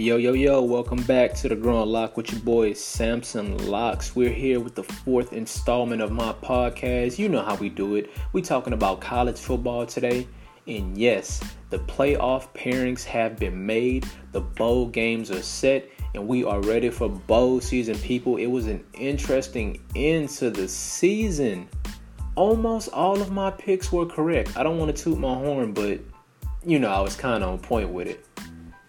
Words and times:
Yo, 0.00 0.16
yo, 0.16 0.32
yo, 0.32 0.62
welcome 0.62 1.02
back 1.02 1.34
to 1.34 1.46
the 1.46 1.54
Growing 1.54 1.90
Lock 1.90 2.16
with 2.16 2.32
your 2.32 2.40
boy 2.40 2.72
Samson 2.72 3.68
Locks. 3.68 4.16
We're 4.16 4.32
here 4.32 4.58
with 4.58 4.74
the 4.74 4.82
fourth 4.82 5.34
installment 5.34 6.00
of 6.00 6.10
my 6.10 6.32
podcast. 6.32 7.18
You 7.18 7.28
know 7.28 7.42
how 7.42 7.54
we 7.56 7.68
do 7.68 7.96
it. 7.96 8.10
We're 8.32 8.42
talking 8.42 8.72
about 8.72 9.02
college 9.02 9.38
football 9.38 9.84
today. 9.84 10.26
And 10.66 10.96
yes, 10.96 11.42
the 11.68 11.80
playoff 11.80 12.48
pairings 12.54 13.04
have 13.04 13.36
been 13.36 13.66
made. 13.66 14.06
The 14.32 14.40
bowl 14.40 14.86
games 14.86 15.30
are 15.30 15.42
set 15.42 15.90
and 16.14 16.26
we 16.26 16.44
are 16.44 16.62
ready 16.62 16.88
for 16.88 17.10
bowl 17.10 17.60
season, 17.60 17.98
people. 17.98 18.38
It 18.38 18.46
was 18.46 18.68
an 18.68 18.82
interesting 18.94 19.82
end 19.94 20.30
to 20.30 20.48
the 20.48 20.66
season. 20.66 21.68
Almost 22.36 22.88
all 22.94 23.20
of 23.20 23.32
my 23.32 23.50
picks 23.50 23.92
were 23.92 24.06
correct. 24.06 24.56
I 24.56 24.62
don't 24.62 24.78
want 24.78 24.96
to 24.96 25.02
toot 25.02 25.18
my 25.18 25.34
horn, 25.34 25.74
but 25.74 26.00
you 26.64 26.78
know, 26.78 26.88
I 26.88 27.00
was 27.00 27.16
kind 27.16 27.42
of 27.42 27.50
on 27.50 27.58
point 27.58 27.90
with 27.90 28.06
it. 28.06 28.24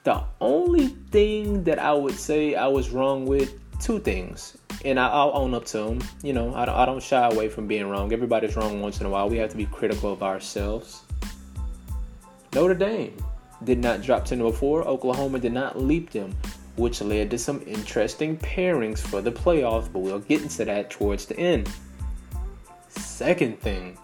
The 0.03 0.23
only 0.39 0.87
thing 0.87 1.63
that 1.65 1.77
I 1.77 1.93
would 1.93 2.15
say 2.15 2.55
I 2.55 2.67
was 2.67 2.89
wrong 2.89 3.25
with, 3.25 3.53
two 3.79 3.99
things, 3.99 4.57
and 4.83 4.99
I, 4.99 5.23
will 5.23 5.31
own 5.35 5.53
up 5.53 5.65
to 5.65 5.77
them. 5.77 5.99
You 6.23 6.33
know, 6.33 6.55
I 6.55 6.65
don't, 6.65 6.75
I 6.75 6.85
don't 6.85 7.03
shy 7.03 7.27
away 7.27 7.49
from 7.49 7.67
being 7.67 7.87
wrong. 7.87 8.11
Everybody's 8.11 8.55
wrong 8.55 8.81
once 8.81 8.99
in 8.99 9.05
a 9.05 9.09
while. 9.09 9.29
We 9.29 9.37
have 9.37 9.51
to 9.51 9.57
be 9.57 9.65
critical 9.67 10.11
of 10.11 10.23
ourselves. 10.23 11.03
Notre 12.53 12.73
Dame 12.73 13.15
did 13.63 13.79
not 13.79 14.01
drop 14.01 14.25
10 14.25 14.39
to 14.39 14.51
4. 14.51 14.87
Oklahoma 14.87 15.39
did 15.39 15.53
not 15.53 15.79
leap 15.79 16.09
them, 16.11 16.35
which 16.77 17.01
led 17.01 17.29
to 17.31 17.37
some 17.37 17.61
interesting 17.67 18.37
pairings 18.37 18.99
for 18.99 19.21
the 19.21 19.31
playoffs, 19.31 19.91
but 19.91 19.99
we'll 19.99 20.19
get 20.19 20.41
into 20.41 20.65
that 20.65 20.89
towards 20.89 21.27
the 21.27 21.37
end. 21.37 21.69
Second 22.89 23.59
thing, 23.59 23.97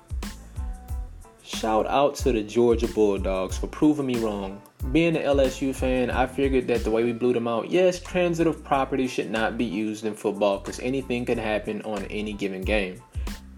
shout 1.47 1.87
out 1.87 2.15
to 2.15 2.31
the 2.31 2.43
Georgia 2.43 2.87
Bulldogs 2.87 3.57
for 3.57 3.67
proving 3.67 4.05
me 4.05 4.17
wrong 4.17 4.61
being 4.91 5.17
an 5.17 5.23
LSU 5.23 5.75
fan, 5.75 6.09
I 6.09 6.27
figured 6.27 6.67
that 6.67 6.83
the 6.83 6.91
way 6.91 7.03
we 7.03 7.11
blew 7.11 7.33
them 7.33 7.47
out, 7.47 7.69
yes, 7.69 7.99
transitive 7.99 8.63
property 8.63 9.07
should 9.07 9.29
not 9.29 9.57
be 9.57 9.65
used 9.65 10.05
in 10.05 10.13
football 10.13 10.59
because 10.59 10.79
anything 10.79 11.25
can 11.25 11.37
happen 11.37 11.81
on 11.81 12.05
any 12.05 12.33
given 12.33 12.61
game. 12.61 13.01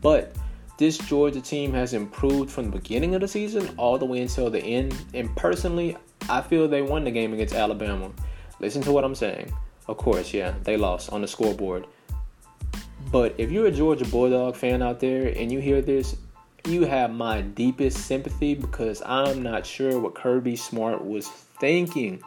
But 0.02 0.36
this 0.78 0.98
Georgia 0.98 1.42
team 1.42 1.74
has 1.74 1.94
improved 1.94 2.50
from 2.50 2.66
the 2.66 2.78
beginning 2.78 3.16
of 3.16 3.22
the 3.22 3.28
season 3.28 3.74
all 3.78 3.98
the 3.98 4.06
way 4.06 4.22
until 4.22 4.50
the 4.50 4.64
end. 4.64 4.96
And 5.14 5.36
personally, 5.36 5.98
I 6.30 6.42
feel 6.42 6.68
they 6.68 6.82
won 6.82 7.04
the 7.04 7.12
game 7.12 7.34
against 7.34 7.54
Alabama. 7.54 8.12
Listen 8.60 8.82
to 8.84 8.92
what 8.92 9.04
I'm 9.04 9.16
saying. 9.16 9.54
Of 9.88 9.98
course, 9.98 10.34
yeah, 10.34 10.54
they 10.64 10.78
lost 10.78 11.12
on 11.12 11.22
the 11.22 11.28
scoreboard. 11.28 11.86
But 13.12 13.36
if 13.38 13.52
you're 13.52 13.68
a 13.68 13.72
Georgia 13.72 14.06
Bulldog 14.06 14.56
fan 14.56 14.82
out 14.82 15.00
there 15.00 15.34
and 15.36 15.52
you 15.52 15.60
hear 15.60 15.82
this, 15.82 16.16
you 16.70 16.86
have 16.86 17.12
my 17.12 17.42
deepest 17.42 18.06
sympathy 18.06 18.54
because 18.54 19.02
I'm 19.06 19.42
not 19.42 19.66
sure 19.66 20.00
what 20.00 20.14
Kirby 20.14 20.56
Smart 20.56 21.04
was 21.04 21.28
thinking. 21.28 22.22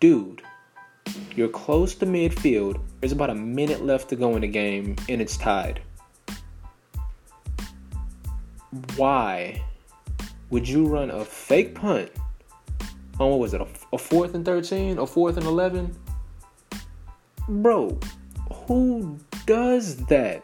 Dude, 0.00 0.42
you're 1.36 1.48
close 1.48 1.94
to 1.96 2.06
midfield. 2.06 2.80
There's 3.00 3.12
about 3.12 3.30
a 3.30 3.34
minute 3.34 3.84
left 3.84 4.08
to 4.10 4.16
go 4.16 4.34
in 4.34 4.40
the 4.40 4.48
game, 4.48 4.96
and 5.08 5.20
it's 5.20 5.36
tied. 5.36 5.82
Why 8.96 9.62
would 10.50 10.68
you 10.68 10.86
run 10.86 11.10
a 11.10 11.24
fake 11.24 11.74
punt 11.74 12.10
on 13.20 13.30
what 13.30 13.38
was 13.38 13.54
it, 13.54 13.60
a, 13.60 13.66
a 13.92 13.98
fourth 13.98 14.34
and 14.34 14.44
13, 14.44 14.98
a 14.98 15.06
fourth 15.06 15.36
and 15.36 15.46
11? 15.46 15.94
Bro, 17.48 17.98
who 18.66 19.18
does 19.46 19.96
that? 20.06 20.42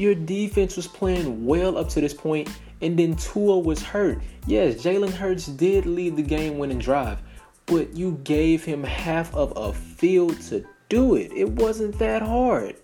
Your 0.00 0.14
defense 0.14 0.76
was 0.76 0.86
playing 0.86 1.44
well 1.44 1.76
up 1.76 1.90
to 1.90 2.00
this 2.00 2.14
point, 2.14 2.48
and 2.80 2.98
then 2.98 3.16
Tua 3.16 3.58
was 3.58 3.82
hurt. 3.82 4.22
Yes, 4.46 4.76
Jalen 4.76 5.12
Hurts 5.12 5.44
did 5.44 5.84
lead 5.84 6.16
the 6.16 6.22
game 6.22 6.56
winning 6.56 6.78
drive, 6.78 7.18
but 7.66 7.94
you 7.94 8.18
gave 8.24 8.64
him 8.64 8.82
half 8.82 9.34
of 9.34 9.52
a 9.56 9.74
field 9.74 10.40
to 10.44 10.64
do 10.88 11.16
it. 11.16 11.30
It 11.32 11.50
wasn't 11.50 11.98
that 11.98 12.22
hard. 12.22 12.76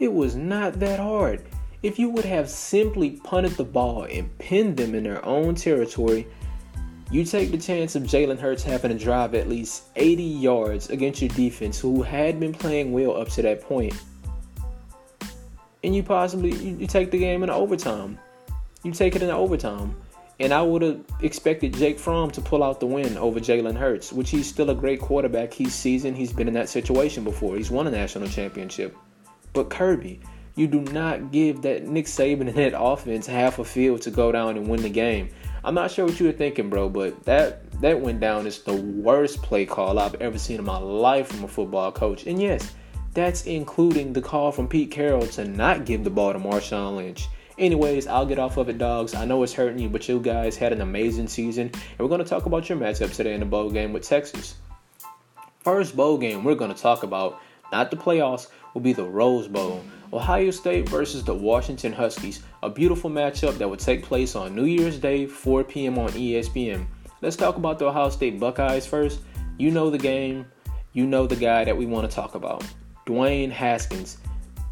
It 0.00 0.12
was 0.12 0.34
not 0.34 0.80
that 0.80 0.98
hard. 0.98 1.44
If 1.84 2.00
you 2.00 2.10
would 2.10 2.24
have 2.24 2.50
simply 2.50 3.10
punted 3.10 3.52
the 3.52 3.62
ball 3.62 4.08
and 4.10 4.36
pinned 4.38 4.76
them 4.76 4.96
in 4.96 5.04
their 5.04 5.24
own 5.24 5.54
territory, 5.54 6.26
you 7.12 7.22
take 7.22 7.52
the 7.52 7.58
chance 7.58 7.94
of 7.94 8.02
Jalen 8.02 8.40
Hurts 8.40 8.64
having 8.64 8.90
to 8.90 8.98
drive 8.98 9.36
at 9.36 9.48
least 9.48 9.84
80 9.94 10.20
yards 10.20 10.90
against 10.90 11.22
your 11.22 11.28
defense, 11.28 11.78
who 11.78 12.02
had 12.02 12.40
been 12.40 12.52
playing 12.52 12.90
well 12.90 13.16
up 13.16 13.28
to 13.28 13.42
that 13.42 13.62
point 13.62 13.94
and 15.82 15.94
you 15.94 16.02
possibly 16.02 16.54
you, 16.54 16.76
you 16.76 16.86
take 16.86 17.10
the 17.10 17.18
game 17.18 17.42
in 17.42 17.50
overtime. 17.50 18.18
You 18.82 18.92
take 18.92 19.16
it 19.16 19.22
in 19.22 19.30
overtime. 19.30 19.96
And 20.38 20.52
I 20.52 20.60
would 20.60 20.82
have 20.82 21.00
expected 21.22 21.72
Jake 21.74 21.98
Fromm 21.98 22.30
to 22.32 22.42
pull 22.42 22.62
out 22.62 22.78
the 22.78 22.86
win 22.86 23.16
over 23.16 23.40
Jalen 23.40 23.76
Hurts, 23.76 24.12
which 24.12 24.28
he's 24.28 24.46
still 24.46 24.68
a 24.68 24.74
great 24.74 25.00
quarterback. 25.00 25.54
He's 25.54 25.74
seasoned. 25.74 26.16
He's 26.16 26.32
been 26.32 26.46
in 26.46 26.54
that 26.54 26.68
situation 26.68 27.24
before. 27.24 27.56
He's 27.56 27.70
won 27.70 27.86
a 27.86 27.90
national 27.90 28.28
championship. 28.28 28.94
But 29.54 29.70
Kirby, 29.70 30.20
you 30.54 30.66
do 30.66 30.80
not 30.80 31.32
give 31.32 31.62
that 31.62 31.86
Nick 31.86 32.04
Saban 32.04 32.48
and 32.48 32.54
that 32.56 32.78
offense 32.78 33.26
half 33.26 33.58
a 33.58 33.64
field 33.64 34.02
to 34.02 34.10
go 34.10 34.30
down 34.30 34.58
and 34.58 34.68
win 34.68 34.82
the 34.82 34.90
game. 34.90 35.30
I'm 35.64 35.74
not 35.74 35.90
sure 35.90 36.04
what 36.06 36.20
you 36.20 36.26
were 36.26 36.32
thinking, 36.32 36.70
bro, 36.70 36.88
but 36.90 37.24
that 37.24 37.80
that 37.80 38.00
went 38.00 38.20
down 38.20 38.46
is 38.46 38.62
the 38.62 38.74
worst 38.74 39.42
play 39.42 39.66
call 39.66 39.98
I've 39.98 40.14
ever 40.16 40.38
seen 40.38 40.58
in 40.58 40.64
my 40.64 40.78
life 40.78 41.28
from 41.28 41.44
a 41.44 41.48
football 41.48 41.90
coach. 41.92 42.26
And 42.26 42.40
yes, 42.40 42.72
that's 43.16 43.46
including 43.46 44.12
the 44.12 44.20
call 44.20 44.52
from 44.52 44.68
Pete 44.68 44.90
Carroll 44.90 45.26
to 45.28 45.46
not 45.46 45.86
give 45.86 46.04
the 46.04 46.10
ball 46.10 46.34
to 46.34 46.38
Marshawn 46.38 46.96
Lynch. 46.96 47.28
Anyways, 47.58 48.06
I'll 48.06 48.26
get 48.26 48.38
off 48.38 48.58
of 48.58 48.68
it, 48.68 48.76
dogs. 48.76 49.14
I 49.14 49.24
know 49.24 49.42
it's 49.42 49.54
hurting 49.54 49.78
you, 49.78 49.88
but 49.88 50.06
you 50.06 50.20
guys 50.20 50.58
had 50.58 50.74
an 50.74 50.82
amazing 50.82 51.26
season. 51.26 51.70
And 51.72 51.98
we're 51.98 52.08
going 52.08 52.22
to 52.22 52.28
talk 52.28 52.44
about 52.44 52.68
your 52.68 52.76
matchups 52.76 53.16
today 53.16 53.32
in 53.32 53.40
the 53.40 53.46
bowl 53.46 53.70
game 53.70 53.94
with 53.94 54.02
Texas. 54.02 54.56
First 55.60 55.96
bowl 55.96 56.18
game 56.18 56.44
we're 56.44 56.56
going 56.56 56.72
to 56.72 56.80
talk 56.80 57.04
about, 57.04 57.40
not 57.72 57.90
the 57.90 57.96
playoffs, 57.96 58.48
will 58.74 58.82
be 58.82 58.92
the 58.92 59.08
Rose 59.08 59.48
Bowl. 59.48 59.82
Ohio 60.12 60.50
State 60.50 60.86
versus 60.86 61.24
the 61.24 61.34
Washington 61.34 61.94
Huskies. 61.94 62.42
A 62.62 62.68
beautiful 62.68 63.08
matchup 63.08 63.56
that 63.56 63.68
will 63.68 63.78
take 63.78 64.02
place 64.02 64.36
on 64.36 64.54
New 64.54 64.66
Year's 64.66 64.98
Day, 64.98 65.24
4 65.24 65.64
p.m. 65.64 65.98
on 65.98 66.10
ESPN. 66.10 66.86
Let's 67.22 67.36
talk 67.36 67.56
about 67.56 67.78
the 67.78 67.86
Ohio 67.86 68.10
State 68.10 68.38
Buckeyes 68.38 68.86
first. 68.86 69.20
You 69.56 69.70
know 69.70 69.88
the 69.88 69.96
game, 69.96 70.44
you 70.92 71.06
know 71.06 71.26
the 71.26 71.34
guy 71.34 71.64
that 71.64 71.78
we 71.78 71.86
want 71.86 72.10
to 72.10 72.14
talk 72.14 72.34
about. 72.34 72.62
Dwayne 73.06 73.52
Haskins. 73.52 74.18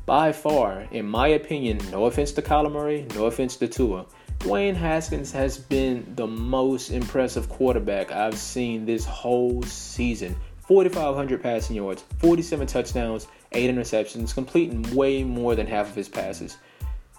By 0.06 0.32
far, 0.32 0.86
in 0.90 1.06
my 1.06 1.28
opinion, 1.28 1.78
no 1.90 2.06
offense 2.06 2.32
to 2.32 2.42
Kyler 2.42 2.70
Murray, 2.70 3.06
no 3.14 3.26
offense 3.26 3.56
to 3.56 3.68
Tua, 3.68 4.06
Dwayne 4.40 4.74
Haskins 4.74 5.30
has 5.32 5.56
been 5.56 6.04
the 6.16 6.26
most 6.26 6.90
impressive 6.90 7.48
quarterback 7.48 8.10
I've 8.10 8.36
seen 8.36 8.84
this 8.84 9.04
whole 9.04 9.62
season. 9.62 10.36
4,500 10.66 11.42
passing 11.42 11.76
yards, 11.76 12.04
47 12.18 12.66
touchdowns, 12.66 13.28
8 13.52 13.74
interceptions, 13.74 14.34
completing 14.34 14.82
way 14.94 15.22
more 15.22 15.54
than 15.54 15.66
half 15.66 15.88
of 15.88 15.94
his 15.94 16.08
passes. 16.08 16.58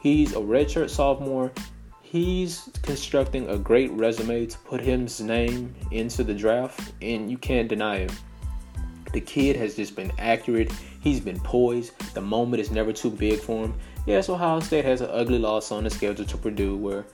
He's 0.01 0.33
a 0.33 0.39
redshirt 0.39 0.89
sophomore. 0.89 1.51
He's 2.01 2.69
constructing 2.83 3.47
a 3.49 3.57
great 3.57 3.91
resume 3.91 4.47
to 4.47 4.57
put 4.59 4.81
his 4.81 5.21
name 5.21 5.73
into 5.91 6.23
the 6.23 6.33
draft, 6.33 6.93
and 7.01 7.31
you 7.31 7.37
can't 7.37 7.69
deny 7.69 7.97
it. 7.97 8.11
The 9.13 9.21
kid 9.21 9.55
has 9.55 9.75
just 9.75 9.95
been 9.95 10.11
accurate. 10.19 10.71
He's 11.05 11.19
been 11.19 11.39
poised. 11.39 11.93
The 12.15 12.21
moment 12.21 12.59
is 12.59 12.71
never 12.71 12.91
too 12.91 13.11
big 13.11 13.39
for 13.39 13.65
him. 13.65 13.75
Yes, 14.07 14.27
Ohio 14.27 14.59
State 14.59 14.85
has 14.85 15.01
an 15.01 15.09
ugly 15.11 15.37
loss 15.37 15.71
on 15.71 15.83
the 15.83 15.89
schedule 15.91 16.25
to 16.25 16.35
Purdue 16.35 16.75
where 16.75 17.05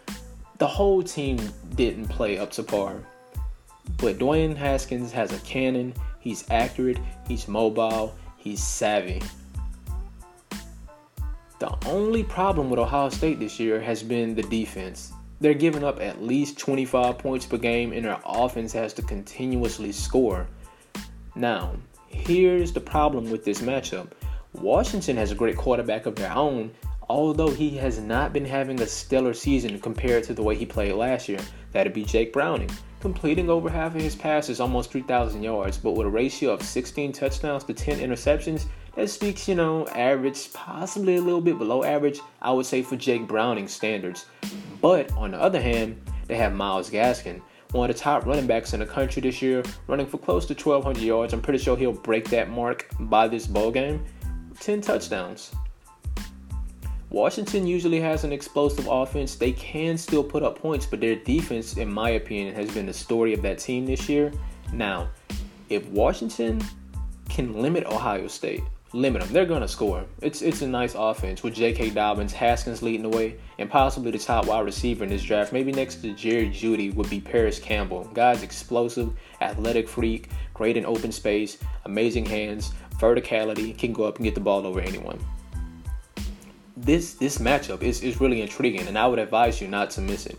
the 0.59 0.67
whole 0.67 1.03
team 1.03 1.37
didn't 1.75 2.07
play 2.07 2.37
up 2.37 2.51
to 2.51 2.63
par. 2.63 3.03
But 3.97 4.17
Dwayne 4.17 4.55
Haskins 4.55 5.11
has 5.11 5.33
a 5.33 5.39
cannon. 5.39 5.93
He's 6.21 6.49
accurate. 6.49 6.99
He's 7.27 7.49
mobile. 7.49 8.15
He's 8.37 8.63
savvy. 8.63 9.21
The 11.59 11.75
only 11.85 12.23
problem 12.23 12.69
with 12.69 12.79
Ohio 12.79 13.09
State 13.09 13.39
this 13.39 13.59
year 13.59 13.81
has 13.81 14.01
been 14.03 14.35
the 14.35 14.43
defense. 14.43 15.11
They're 15.41 15.53
giving 15.53 15.83
up 15.83 15.99
at 15.99 16.23
least 16.23 16.57
25 16.57 17.17
points 17.17 17.45
per 17.45 17.57
game, 17.57 17.91
and 17.91 18.05
their 18.05 18.21
offense 18.25 18.71
has 18.71 18.93
to 18.93 19.01
continuously 19.01 19.91
score. 19.91 20.47
Now, 21.35 21.73
Here's 22.11 22.73
the 22.73 22.81
problem 22.81 23.31
with 23.31 23.45
this 23.45 23.61
matchup 23.61 24.11
Washington 24.53 25.15
has 25.15 25.31
a 25.31 25.35
great 25.35 25.55
quarterback 25.55 26.05
of 26.05 26.15
their 26.15 26.31
own, 26.33 26.71
although 27.09 27.49
he 27.49 27.69
has 27.77 27.99
not 27.99 28.33
been 28.33 28.43
having 28.43 28.81
a 28.81 28.85
stellar 28.85 29.33
season 29.33 29.79
compared 29.79 30.25
to 30.25 30.33
the 30.33 30.43
way 30.43 30.55
he 30.55 30.65
played 30.65 30.93
last 30.93 31.29
year. 31.29 31.39
That'd 31.71 31.93
be 31.93 32.03
Jake 32.03 32.33
Browning, 32.33 32.69
completing 32.99 33.49
over 33.49 33.69
half 33.69 33.95
of 33.95 34.01
his 34.01 34.15
passes, 34.15 34.59
almost 34.59 34.91
3,000 34.91 35.41
yards, 35.41 35.77
but 35.77 35.91
with 35.91 36.05
a 36.05 36.09
ratio 36.09 36.51
of 36.51 36.61
16 36.61 37.13
touchdowns 37.13 37.63
to 37.63 37.73
10 37.73 37.99
interceptions. 37.99 38.65
That 38.95 39.09
speaks, 39.09 39.47
you 39.47 39.55
know, 39.55 39.87
average, 39.87 40.51
possibly 40.51 41.15
a 41.15 41.21
little 41.21 41.39
bit 41.39 41.57
below 41.57 41.85
average, 41.85 42.19
I 42.41 42.51
would 42.51 42.65
say, 42.65 42.83
for 42.83 42.97
Jake 42.97 43.25
Browning 43.25 43.69
standards. 43.69 44.25
But 44.81 45.11
on 45.13 45.31
the 45.31 45.41
other 45.41 45.61
hand, 45.61 46.01
they 46.27 46.35
have 46.35 46.53
Myles 46.53 46.89
Gaskin, 46.89 47.41
one 47.71 47.89
of 47.89 47.95
the 47.95 48.01
top 48.01 48.25
running 48.25 48.47
backs 48.47 48.73
in 48.73 48.79
the 48.79 48.85
country 48.85 49.21
this 49.21 49.41
year, 49.41 49.63
running 49.87 50.05
for 50.05 50.17
close 50.17 50.45
to 50.47 50.53
1,200 50.53 51.01
yards. 51.01 51.33
I'm 51.33 51.41
pretty 51.41 51.59
sure 51.59 51.77
he'll 51.77 51.93
break 51.93 52.29
that 52.29 52.49
mark 52.49 52.87
by 52.99 53.27
this 53.27 53.47
bowl 53.47 53.71
game. 53.71 54.03
10 54.59 54.81
touchdowns. 54.81 55.51
Washington 57.09 57.67
usually 57.67 57.99
has 57.99 58.23
an 58.23 58.31
explosive 58.31 58.87
offense. 58.89 59.35
They 59.35 59.51
can 59.51 59.97
still 59.97 60.23
put 60.23 60.43
up 60.43 60.59
points, 60.59 60.85
but 60.85 61.01
their 61.01 61.15
defense, 61.15 61.75
in 61.75 61.91
my 61.91 62.11
opinion, 62.11 62.55
has 62.55 62.71
been 62.73 62.85
the 62.85 62.93
story 62.93 63.33
of 63.33 63.41
that 63.41 63.59
team 63.59 63.85
this 63.85 64.07
year. 64.07 64.31
Now, 64.71 65.09
if 65.69 65.85
Washington 65.87 66.61
can 67.27 67.61
limit 67.61 67.85
Ohio 67.85 68.27
State, 68.27 68.61
limit 68.93 69.21
them, 69.21 69.31
they're 69.31 69.45
gonna 69.45 69.67
score. 69.67 70.03
It's 70.21 70.41
it's 70.41 70.61
a 70.61 70.67
nice 70.67 70.95
offense 70.95 71.43
with 71.43 71.53
J.K. 71.53 71.91
Dobbins, 71.91 72.33
Haskins 72.33 72.81
leading 72.81 73.03
the 73.03 73.09
way, 73.09 73.37
and 73.57 73.69
possibly 73.69 74.11
the 74.11 74.19
top 74.19 74.47
wide 74.47 74.65
receiver 74.65 75.03
in 75.03 75.09
this 75.09 75.23
draft. 75.23 75.53
Maybe 75.53 75.71
next 75.71 75.95
to 76.01 76.13
Jerry 76.13 76.49
Jeudy 76.49 76.93
would 76.93 77.09
be 77.09 77.21
Parris 77.21 77.59
Campbell. 77.59 78.09
Guy's 78.13 78.43
explosive, 78.43 79.13
athletic 79.41 79.87
freak, 79.87 80.29
great 80.53 80.77
in 80.77 80.85
open 80.85 81.11
space, 81.11 81.57
amazing 81.85 82.25
hands, 82.25 82.73
verticality, 82.97 83.77
can 83.77 83.93
go 83.93 84.03
up 84.03 84.17
and 84.17 84.25
get 84.25 84.35
the 84.35 84.41
ball 84.41 84.65
over 84.65 84.79
anyone. 84.79 85.19
This 86.75 87.13
this 87.13 87.37
matchup 87.37 87.81
is, 87.81 88.01
is 88.01 88.19
really 88.19 88.41
intriguing, 88.41 88.87
and 88.87 88.97
I 88.97 89.07
would 89.07 89.19
advise 89.19 89.61
you 89.61 89.67
not 89.67 89.89
to 89.91 90.01
miss 90.01 90.25
it. 90.25 90.37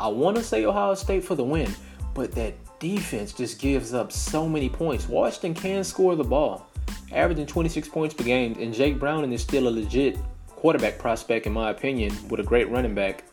I 0.00 0.08
want 0.08 0.36
to 0.36 0.42
say 0.42 0.64
Ohio 0.64 0.94
State 0.94 1.24
for 1.24 1.34
the 1.34 1.44
win, 1.44 1.74
but 2.14 2.32
that 2.32 2.54
defense 2.78 3.32
just 3.32 3.60
gives 3.60 3.94
up 3.94 4.12
so 4.12 4.48
many 4.48 4.68
points. 4.68 5.08
Washington 5.08 5.54
can 5.54 5.84
score 5.84 6.14
the 6.14 6.24
ball, 6.24 6.67
averaging 7.12 7.46
26 7.46 7.88
points 7.88 8.14
per 8.14 8.24
game, 8.24 8.56
and 8.58 8.72
Jake 8.72 8.98
Browning 8.98 9.32
is 9.32 9.42
still 9.42 9.68
a 9.68 9.70
legit 9.70 10.18
quarterback 10.48 10.98
prospect, 10.98 11.46
in 11.46 11.52
my 11.52 11.70
opinion, 11.70 12.14
with 12.28 12.40
a 12.40 12.42
great 12.42 12.70
running 12.70 12.94
back. 12.94 13.24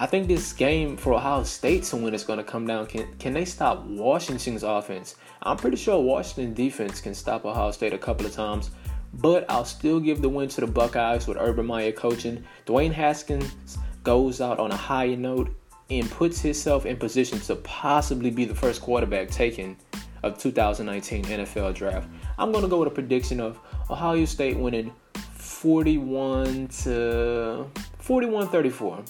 I 0.00 0.06
think 0.06 0.26
this 0.26 0.52
game 0.52 0.96
for 0.96 1.14
Ohio 1.14 1.44
State 1.44 1.84
to 1.84 1.96
win 1.96 2.14
is 2.14 2.24
going 2.24 2.38
to 2.38 2.44
come 2.44 2.66
down. 2.66 2.86
Can, 2.86 3.06
can 3.18 3.32
they 3.32 3.44
stop 3.44 3.84
Washington's 3.84 4.62
offense? 4.62 5.16
I'm 5.42 5.56
pretty 5.56 5.76
sure 5.76 6.02
Washington 6.02 6.52
defense 6.52 7.00
can 7.00 7.14
stop 7.14 7.44
Ohio 7.44 7.70
State 7.70 7.92
a 7.92 7.98
couple 7.98 8.26
of 8.26 8.32
times, 8.32 8.70
but 9.12 9.44
I'll 9.48 9.64
still 9.64 10.00
give 10.00 10.20
the 10.20 10.28
win 10.28 10.48
to 10.48 10.60
the 10.60 10.66
Buckeyes 10.66 11.26
with 11.26 11.36
Urban 11.38 11.66
Meyer 11.66 11.92
coaching. 11.92 12.44
Dwayne 12.66 12.92
Haskins 12.92 13.78
goes 14.02 14.40
out 14.40 14.58
on 14.58 14.72
a 14.72 14.76
higher 14.76 15.16
note 15.16 15.54
and 15.90 16.10
puts 16.10 16.40
himself 16.40 16.86
in 16.86 16.96
position 16.96 17.38
to 17.40 17.56
possibly 17.56 18.30
be 18.30 18.44
the 18.44 18.54
first 18.54 18.80
quarterback 18.80 19.30
taken 19.30 19.76
of 20.22 20.38
2019 20.38 21.24
NFL 21.24 21.74
draft. 21.74 22.08
I'm 22.38 22.52
going 22.52 22.62
to 22.62 22.68
go 22.68 22.78
with 22.78 22.88
a 22.88 22.94
prediction 22.94 23.40
of 23.40 23.58
Ohio 23.90 24.24
State 24.24 24.56
winning 24.56 24.92
41 25.14 26.68
to 26.68 27.70
41 27.98 28.48
34. 28.48 29.04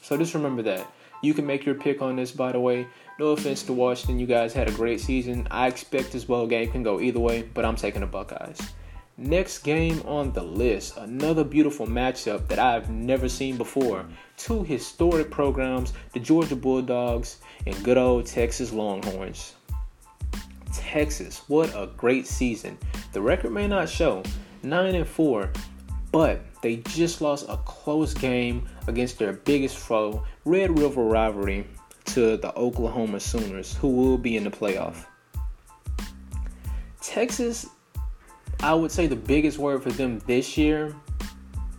So 0.00 0.16
just 0.16 0.34
remember 0.34 0.62
that. 0.62 0.86
You 1.22 1.32
can 1.32 1.46
make 1.46 1.64
your 1.64 1.74
pick 1.74 2.02
on 2.02 2.16
this, 2.16 2.32
by 2.32 2.52
the 2.52 2.60
way. 2.60 2.86
No 3.18 3.28
offense 3.28 3.62
to 3.64 3.72
Washington, 3.72 4.18
you 4.18 4.26
guys 4.26 4.52
had 4.52 4.68
a 4.68 4.72
great 4.72 5.00
season. 5.00 5.48
I 5.50 5.68
expect 5.68 6.12
this 6.12 6.24
ball 6.24 6.46
game 6.46 6.70
can 6.70 6.82
go 6.82 7.00
either 7.00 7.20
way, 7.20 7.42
but 7.54 7.64
I'm 7.64 7.76
taking 7.76 8.00
the 8.00 8.06
Buckeyes. 8.06 8.60
Next 9.16 9.58
game 9.58 10.02
on 10.06 10.32
the 10.32 10.42
list, 10.42 10.96
another 10.96 11.44
beautiful 11.44 11.86
matchup 11.86 12.48
that 12.48 12.58
I've 12.58 12.90
never 12.90 13.28
seen 13.28 13.56
before. 13.56 14.04
Two 14.36 14.64
historic 14.64 15.30
programs, 15.30 15.92
the 16.12 16.18
Georgia 16.18 16.56
Bulldogs 16.56 17.38
and 17.64 17.84
good 17.84 17.96
old 17.96 18.26
Texas 18.26 18.72
Longhorns. 18.72 19.54
Texas, 20.74 21.42
what 21.48 21.70
a 21.74 21.88
great 21.96 22.26
season. 22.26 22.78
The 23.12 23.20
record 23.22 23.52
may 23.52 23.66
not 23.66 23.88
show 23.88 24.22
9 24.62 24.94
and 24.94 25.06
4, 25.06 25.50
but 26.12 26.40
they 26.62 26.76
just 26.76 27.20
lost 27.20 27.46
a 27.48 27.56
close 27.58 28.14
game 28.14 28.68
against 28.86 29.18
their 29.18 29.32
biggest 29.32 29.76
foe, 29.76 30.24
Red 30.44 30.78
River 30.78 31.04
rivalry, 31.04 31.66
to 32.06 32.36
the 32.36 32.54
Oklahoma 32.56 33.20
Sooners, 33.20 33.74
who 33.74 33.88
will 33.88 34.18
be 34.18 34.36
in 34.36 34.44
the 34.44 34.50
playoff. 34.50 35.06
Texas 37.00 37.66
I 38.64 38.72
would 38.72 38.90
say 38.90 39.06
the 39.06 39.16
biggest 39.16 39.58
word 39.58 39.82
for 39.82 39.90
them 39.90 40.20
this 40.20 40.56
year, 40.56 40.94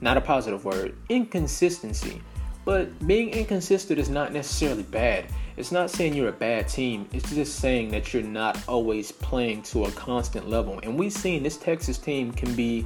not 0.02 0.18
a 0.18 0.22
positive 0.22 0.66
word, 0.66 0.96
inconsistency. 1.10 2.22
But 2.64 3.08
being 3.08 3.30
inconsistent 3.32 4.00
is 4.00 4.08
not 4.08 4.34
necessarily 4.34 4.84
bad. 4.84 5.26
It's 5.58 5.72
not 5.72 5.90
saying 5.90 6.14
you're 6.14 6.30
a 6.30 6.34
bad 6.34 6.68
team. 6.68 7.08
It's 7.14 7.34
just 7.34 7.60
saying 7.60 7.90
that 7.92 8.14
you're 8.14 8.24
not 8.24 8.62
always 8.68 9.12
playing 9.12 9.64
to 9.64 9.86
a 9.86 9.92
constant 9.92 10.50
level. 10.50 10.80
And 10.84 11.00
we've 11.00 11.14
seen 11.14 11.44
this 11.44 11.56
Texas 11.56 11.98
team 11.98 12.32
can 12.32 12.54
be 12.56 12.86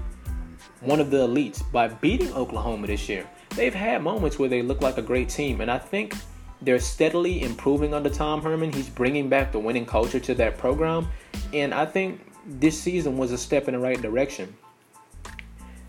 one 0.82 1.00
of 1.00 1.10
the 1.10 1.28
elites 1.28 1.64
by 1.72 1.88
beating 1.88 2.32
Oklahoma 2.34 2.88
this 2.88 3.10
year. 3.10 3.28
They've 3.56 3.74
had 3.74 4.04
moments 4.04 4.38
where 4.38 4.50
they 4.50 4.62
look 4.62 4.82
like 4.82 4.98
a 4.98 5.02
great 5.02 5.30
team, 5.30 5.62
and 5.62 5.72
I 5.72 5.80
think 5.80 6.16
they're 6.62 6.80
steadily 6.80 7.42
improving 7.42 7.94
under 7.94 8.10
Tom 8.10 8.42
Herman. 8.42 8.72
He's 8.72 8.90
bringing 8.90 9.30
back 9.30 9.52
the 9.52 9.60
winning 9.60 9.86
culture 9.86 10.20
to 10.20 10.36
that 10.36 10.58
program, 10.58 11.08
and 11.54 11.74
I 11.74 11.86
think 11.86 12.22
this 12.46 12.80
season 12.80 13.18
was 13.18 13.32
a 13.32 13.38
step 13.38 13.68
in 13.68 13.74
the 13.74 13.80
right 13.80 14.02
direction. 14.02 14.56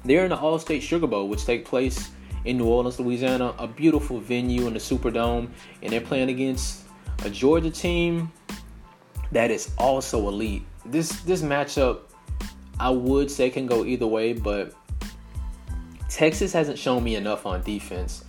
They're 0.04 0.24
in 0.24 0.30
the 0.30 0.36
Allstate 0.36 0.80
Sugar 0.80 1.06
Bowl, 1.06 1.28
which 1.28 1.44
takes 1.44 1.68
place 1.68 2.10
in 2.44 2.58
New 2.58 2.66
Orleans, 2.66 2.98
Louisiana, 2.98 3.54
a 3.58 3.66
beautiful 3.66 4.18
venue 4.20 4.66
in 4.66 4.74
the 4.74 4.80
Superdome, 4.80 5.48
and 5.82 5.92
they're 5.92 6.00
playing 6.00 6.30
against 6.30 6.84
a 7.24 7.30
Georgia 7.30 7.70
team 7.70 8.32
that 9.32 9.50
is 9.50 9.70
also 9.78 10.28
elite. 10.28 10.64
This 10.86 11.20
this 11.20 11.42
matchup, 11.42 12.00
I 12.78 12.90
would 12.90 13.30
say, 13.30 13.50
can 13.50 13.66
go 13.66 13.84
either 13.84 14.06
way, 14.06 14.32
but 14.32 14.74
Texas 16.08 16.52
hasn't 16.52 16.78
shown 16.78 17.04
me 17.04 17.16
enough 17.16 17.46
on 17.46 17.62
defense. 17.62 18.24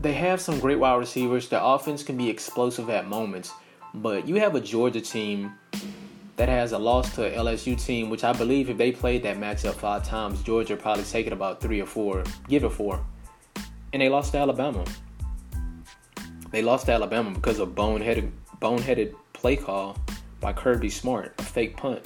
They 0.00 0.12
have 0.12 0.40
some 0.40 0.60
great 0.60 0.78
wide 0.78 0.96
receivers. 0.96 1.48
Their 1.48 1.60
offense 1.62 2.02
can 2.02 2.16
be 2.16 2.28
explosive 2.28 2.88
at 2.90 3.08
moments. 3.08 3.52
But 3.94 4.28
you 4.28 4.36
have 4.36 4.54
a 4.54 4.60
Georgia 4.60 5.00
team 5.00 5.54
that 6.38 6.48
has 6.48 6.72
a 6.72 6.78
loss 6.78 7.14
to 7.16 7.30
LSU 7.30 7.80
team, 7.84 8.08
which 8.08 8.24
I 8.24 8.32
believe 8.32 8.70
if 8.70 8.78
they 8.78 8.92
played 8.92 9.22
that 9.24 9.36
matchup 9.36 9.74
five 9.74 10.06
times, 10.06 10.42
Georgia 10.42 10.76
probably 10.76 11.04
take 11.04 11.26
it 11.26 11.32
about 11.32 11.60
three 11.60 11.80
or 11.80 11.86
four, 11.86 12.24
give 12.48 12.64
it 12.64 12.70
four. 12.70 13.04
And 13.92 14.00
they 14.00 14.08
lost 14.08 14.32
to 14.32 14.38
Alabama. 14.38 14.84
They 16.50 16.62
lost 16.62 16.86
to 16.86 16.92
Alabama 16.92 17.30
because 17.32 17.58
of 17.58 17.70
boneheaded 17.70 18.30
boneheaded 18.60 19.14
play 19.32 19.56
call 19.56 19.98
by 20.40 20.52
Kirby 20.52 20.90
Smart, 20.90 21.34
a 21.38 21.42
fake 21.42 21.76
punt 21.76 22.02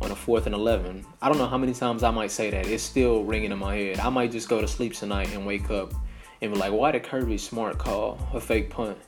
on 0.00 0.10
a 0.10 0.16
fourth 0.16 0.46
and 0.46 0.54
eleven. 0.54 1.04
I 1.20 1.28
don't 1.28 1.38
know 1.38 1.46
how 1.46 1.58
many 1.58 1.72
times 1.72 2.02
I 2.02 2.10
might 2.10 2.30
say 2.30 2.50
that. 2.50 2.66
It's 2.66 2.82
still 2.82 3.24
ringing 3.24 3.52
in 3.52 3.58
my 3.58 3.74
head. 3.74 4.00
I 4.00 4.08
might 4.10 4.32
just 4.32 4.48
go 4.48 4.60
to 4.60 4.68
sleep 4.68 4.94
tonight 4.94 5.32
and 5.32 5.46
wake 5.46 5.70
up 5.70 5.92
and 6.40 6.52
be 6.52 6.58
like, 6.58 6.72
why 6.72 6.92
did 6.92 7.04
Kirby 7.04 7.38
Smart 7.38 7.78
call 7.78 8.18
a 8.32 8.40
fake 8.40 8.70
punt? 8.70 8.98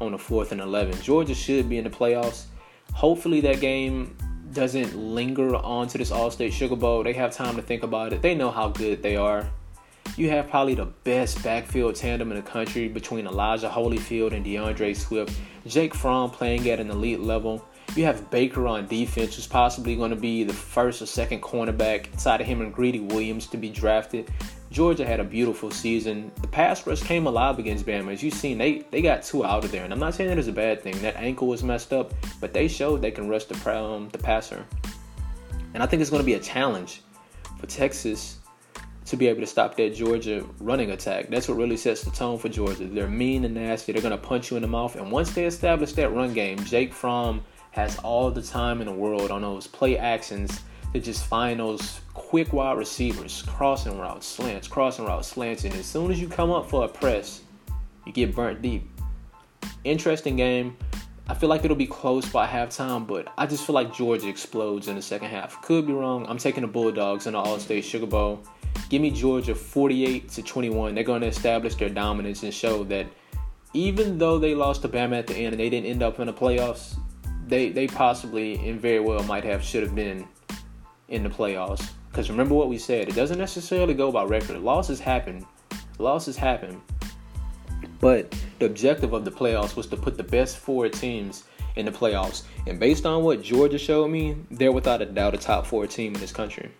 on 0.00 0.12
the 0.12 0.18
fourth 0.18 0.52
and 0.52 0.60
11. 0.60 1.00
Georgia 1.02 1.34
should 1.34 1.68
be 1.68 1.78
in 1.78 1.84
the 1.84 1.90
playoffs. 1.90 2.44
Hopefully, 2.98 3.40
that 3.42 3.60
game 3.60 4.16
doesn't 4.52 4.96
linger 4.96 5.54
on 5.54 5.86
to 5.86 5.98
this 5.98 6.10
Allstate 6.10 6.50
Sugar 6.50 6.74
Bowl. 6.74 7.04
They 7.04 7.12
have 7.12 7.30
time 7.30 7.54
to 7.54 7.62
think 7.62 7.84
about 7.84 8.12
it. 8.12 8.22
They 8.22 8.34
know 8.34 8.50
how 8.50 8.70
good 8.70 9.04
they 9.04 9.14
are. 9.14 9.48
You 10.16 10.30
have 10.30 10.50
probably 10.50 10.74
the 10.74 10.86
best 11.04 11.40
backfield 11.44 11.94
tandem 11.94 12.32
in 12.32 12.36
the 12.38 12.42
country 12.42 12.88
between 12.88 13.28
Elijah 13.28 13.68
Holyfield 13.68 14.32
and 14.32 14.44
D'Andre 14.44 14.94
Swift. 14.94 15.38
Jake 15.64 15.94
Fromm 15.94 16.32
playing 16.32 16.68
at 16.68 16.80
an 16.80 16.90
elite 16.90 17.20
level. 17.20 17.64
You 17.94 18.02
have 18.02 18.28
Baker 18.32 18.66
on 18.66 18.88
defense, 18.88 19.36
who's 19.36 19.46
possibly 19.46 19.94
going 19.94 20.10
to 20.10 20.16
be 20.16 20.42
the 20.42 20.52
first 20.52 21.00
or 21.00 21.06
second 21.06 21.40
cornerback 21.40 22.12
inside 22.12 22.40
of 22.40 22.48
him 22.48 22.62
and 22.62 22.74
Greedy 22.74 22.98
Williams 22.98 23.46
to 23.46 23.56
be 23.56 23.70
drafted. 23.70 24.28
Georgia 24.70 25.06
had 25.06 25.18
a 25.18 25.24
beautiful 25.24 25.70
season. 25.70 26.30
The 26.42 26.46
pass 26.46 26.86
rush 26.86 27.02
came 27.02 27.26
alive 27.26 27.58
against 27.58 27.86
Bama. 27.86 28.12
As 28.12 28.22
you've 28.22 28.34
seen, 28.34 28.58
they, 28.58 28.80
they 28.90 29.00
got 29.00 29.22
two 29.22 29.44
out 29.44 29.64
of 29.64 29.72
there. 29.72 29.84
And 29.84 29.92
I'm 29.92 29.98
not 29.98 30.14
saying 30.14 30.28
that 30.28 30.38
is 30.38 30.48
a 30.48 30.52
bad 30.52 30.82
thing. 30.82 31.00
That 31.00 31.16
ankle 31.16 31.48
was 31.48 31.62
messed 31.62 31.92
up, 31.92 32.12
but 32.40 32.52
they 32.52 32.68
showed 32.68 33.00
they 33.00 33.10
can 33.10 33.28
rush 33.28 33.44
the, 33.44 33.74
um, 33.74 34.08
the 34.10 34.18
passer. 34.18 34.64
And 35.74 35.82
I 35.82 35.86
think 35.86 36.02
it's 36.02 36.10
going 36.10 36.22
to 36.22 36.26
be 36.26 36.34
a 36.34 36.40
challenge 36.40 37.02
for 37.58 37.66
Texas 37.66 38.38
to 39.06 39.16
be 39.16 39.26
able 39.26 39.40
to 39.40 39.46
stop 39.46 39.74
that 39.76 39.94
Georgia 39.94 40.44
running 40.60 40.90
attack. 40.90 41.28
That's 41.30 41.48
what 41.48 41.56
really 41.56 41.78
sets 41.78 42.02
the 42.02 42.10
tone 42.10 42.38
for 42.38 42.50
Georgia. 42.50 42.84
They're 42.84 43.08
mean 43.08 43.46
and 43.46 43.54
nasty. 43.54 43.92
They're 43.92 44.02
going 44.02 44.12
to 44.12 44.18
punch 44.18 44.50
you 44.50 44.58
in 44.58 44.62
the 44.62 44.68
mouth. 44.68 44.96
And 44.96 45.10
once 45.10 45.30
they 45.30 45.46
establish 45.46 45.92
that 45.94 46.12
run 46.12 46.34
game, 46.34 46.62
Jake 46.64 46.92
Fromm 46.92 47.42
has 47.70 47.98
all 48.00 48.30
the 48.30 48.42
time 48.42 48.80
in 48.80 48.86
the 48.86 48.92
world 48.92 49.30
on 49.30 49.40
those 49.40 49.66
play 49.66 49.96
actions 49.96 50.60
to 50.92 51.00
just 51.00 51.26
find 51.26 51.60
those 51.60 52.00
quick 52.14 52.52
wide 52.52 52.78
receivers, 52.78 53.42
crossing 53.46 53.98
routes, 53.98 54.26
slants, 54.26 54.68
crossing 54.68 55.04
routes, 55.04 55.28
slants. 55.28 55.64
And 55.64 55.74
as 55.74 55.86
soon 55.86 56.10
as 56.10 56.20
you 56.20 56.28
come 56.28 56.50
up 56.50 56.68
for 56.68 56.84
a 56.84 56.88
press, 56.88 57.42
you 58.06 58.12
get 58.12 58.34
burnt 58.34 58.62
deep. 58.62 58.88
Interesting 59.84 60.36
game. 60.36 60.76
I 61.28 61.34
feel 61.34 61.50
like 61.50 61.64
it'll 61.64 61.76
be 61.76 61.86
close 61.86 62.26
by 62.26 62.46
halftime, 62.46 63.06
but 63.06 63.32
I 63.36 63.44
just 63.46 63.66
feel 63.66 63.74
like 63.74 63.92
Georgia 63.92 64.28
explodes 64.28 64.88
in 64.88 64.96
the 64.96 65.02
second 65.02 65.28
half. 65.28 65.60
Could 65.60 65.86
be 65.86 65.92
wrong. 65.92 66.24
I'm 66.26 66.38
taking 66.38 66.62
the 66.62 66.68
Bulldogs 66.68 67.26
in 67.26 67.34
the 67.34 67.38
Allstate 67.38 67.84
Sugar 67.84 68.06
Bowl. 68.06 68.42
Give 68.88 69.02
me 69.02 69.10
Georgia 69.10 69.54
48 69.54 70.30
to 70.30 70.42
21. 70.42 70.94
They're 70.94 71.04
going 71.04 71.20
to 71.20 71.26
establish 71.26 71.74
their 71.74 71.90
dominance 71.90 72.42
and 72.44 72.54
show 72.54 72.82
that 72.84 73.06
even 73.74 74.16
though 74.16 74.38
they 74.38 74.54
lost 74.54 74.80
to 74.82 74.88
Bama 74.88 75.18
at 75.18 75.26
the 75.26 75.34
end 75.34 75.52
and 75.52 75.60
they 75.60 75.68
didn't 75.68 75.86
end 75.86 76.02
up 76.02 76.18
in 76.18 76.26
the 76.26 76.32
playoffs, 76.32 76.96
they 77.46 77.68
they 77.70 77.86
possibly 77.86 78.54
and 78.68 78.80
very 78.80 79.00
well 79.00 79.22
might 79.24 79.44
have 79.44 79.62
should 79.62 79.82
have 79.82 79.94
been 79.94 80.26
in 81.08 81.22
the 81.22 81.28
playoffs. 81.28 81.90
Because 82.10 82.30
remember 82.30 82.54
what 82.54 82.68
we 82.68 82.78
said, 82.78 83.08
it 83.08 83.14
doesn't 83.14 83.38
necessarily 83.38 83.94
go 83.94 84.10
by 84.10 84.24
record. 84.24 84.60
Losses 84.60 85.00
happen. 85.00 85.46
Losses 85.98 86.36
happen. 86.36 86.80
But 88.00 88.34
the 88.58 88.66
objective 88.66 89.12
of 89.12 89.24
the 89.24 89.30
playoffs 89.30 89.76
was 89.76 89.86
to 89.88 89.96
put 89.96 90.16
the 90.16 90.22
best 90.22 90.58
four 90.58 90.88
teams 90.88 91.44
in 91.76 91.86
the 91.86 91.92
playoffs. 91.92 92.42
And 92.66 92.78
based 92.78 93.06
on 93.06 93.22
what 93.22 93.42
Georgia 93.42 93.78
showed 93.78 94.08
me, 94.08 94.36
they're 94.50 94.72
without 94.72 95.02
a 95.02 95.06
doubt 95.06 95.34
a 95.34 95.38
top 95.38 95.66
four 95.66 95.86
team 95.86 96.14
in 96.14 96.20
this 96.20 96.32
country. 96.32 96.70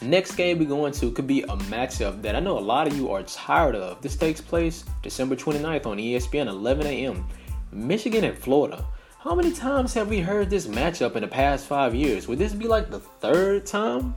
Next 0.00 0.32
game 0.32 0.58
we're 0.58 0.68
going 0.68 0.92
to 0.94 1.12
could 1.12 1.28
be 1.28 1.42
a 1.42 1.56
matchup 1.68 2.22
that 2.22 2.34
I 2.34 2.40
know 2.40 2.58
a 2.58 2.60
lot 2.60 2.88
of 2.88 2.96
you 2.96 3.10
are 3.10 3.22
tired 3.22 3.76
of. 3.76 4.02
This 4.02 4.16
takes 4.16 4.40
place 4.40 4.84
December 5.02 5.36
29th 5.36 5.86
on 5.86 5.96
ESPN, 5.98 6.48
11 6.48 6.86
a.m. 6.86 7.24
Michigan 7.70 8.24
and 8.24 8.36
Florida. 8.36 8.84
How 9.22 9.36
many 9.36 9.52
times 9.52 9.94
have 9.94 10.08
we 10.08 10.18
heard 10.18 10.50
this 10.50 10.66
matchup 10.66 11.14
in 11.14 11.22
the 11.22 11.28
past 11.28 11.66
five 11.66 11.94
years? 11.94 12.26
Would 12.26 12.40
this 12.40 12.54
be 12.54 12.66
like 12.66 12.90
the 12.90 12.98
third 12.98 13.64
time? 13.64 14.16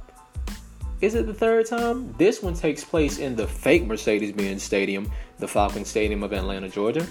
Is 0.99 1.13
it 1.13 1.27
the 1.27 1.33
third 1.33 1.67
time? 1.67 2.11
This 2.17 2.41
one 2.41 2.55
takes 2.55 2.83
place 2.83 3.19
in 3.19 3.35
the 3.35 3.45
fake 3.45 3.85
Mercedes-Benz 3.85 4.63
Stadium, 4.63 5.11
the 5.37 5.47
Falcon 5.47 5.85
Stadium 5.85 6.23
of 6.23 6.33
Atlanta, 6.33 6.69
Georgia. 6.69 7.05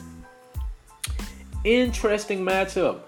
Interesting 1.62 2.40
matchup. 2.40 3.02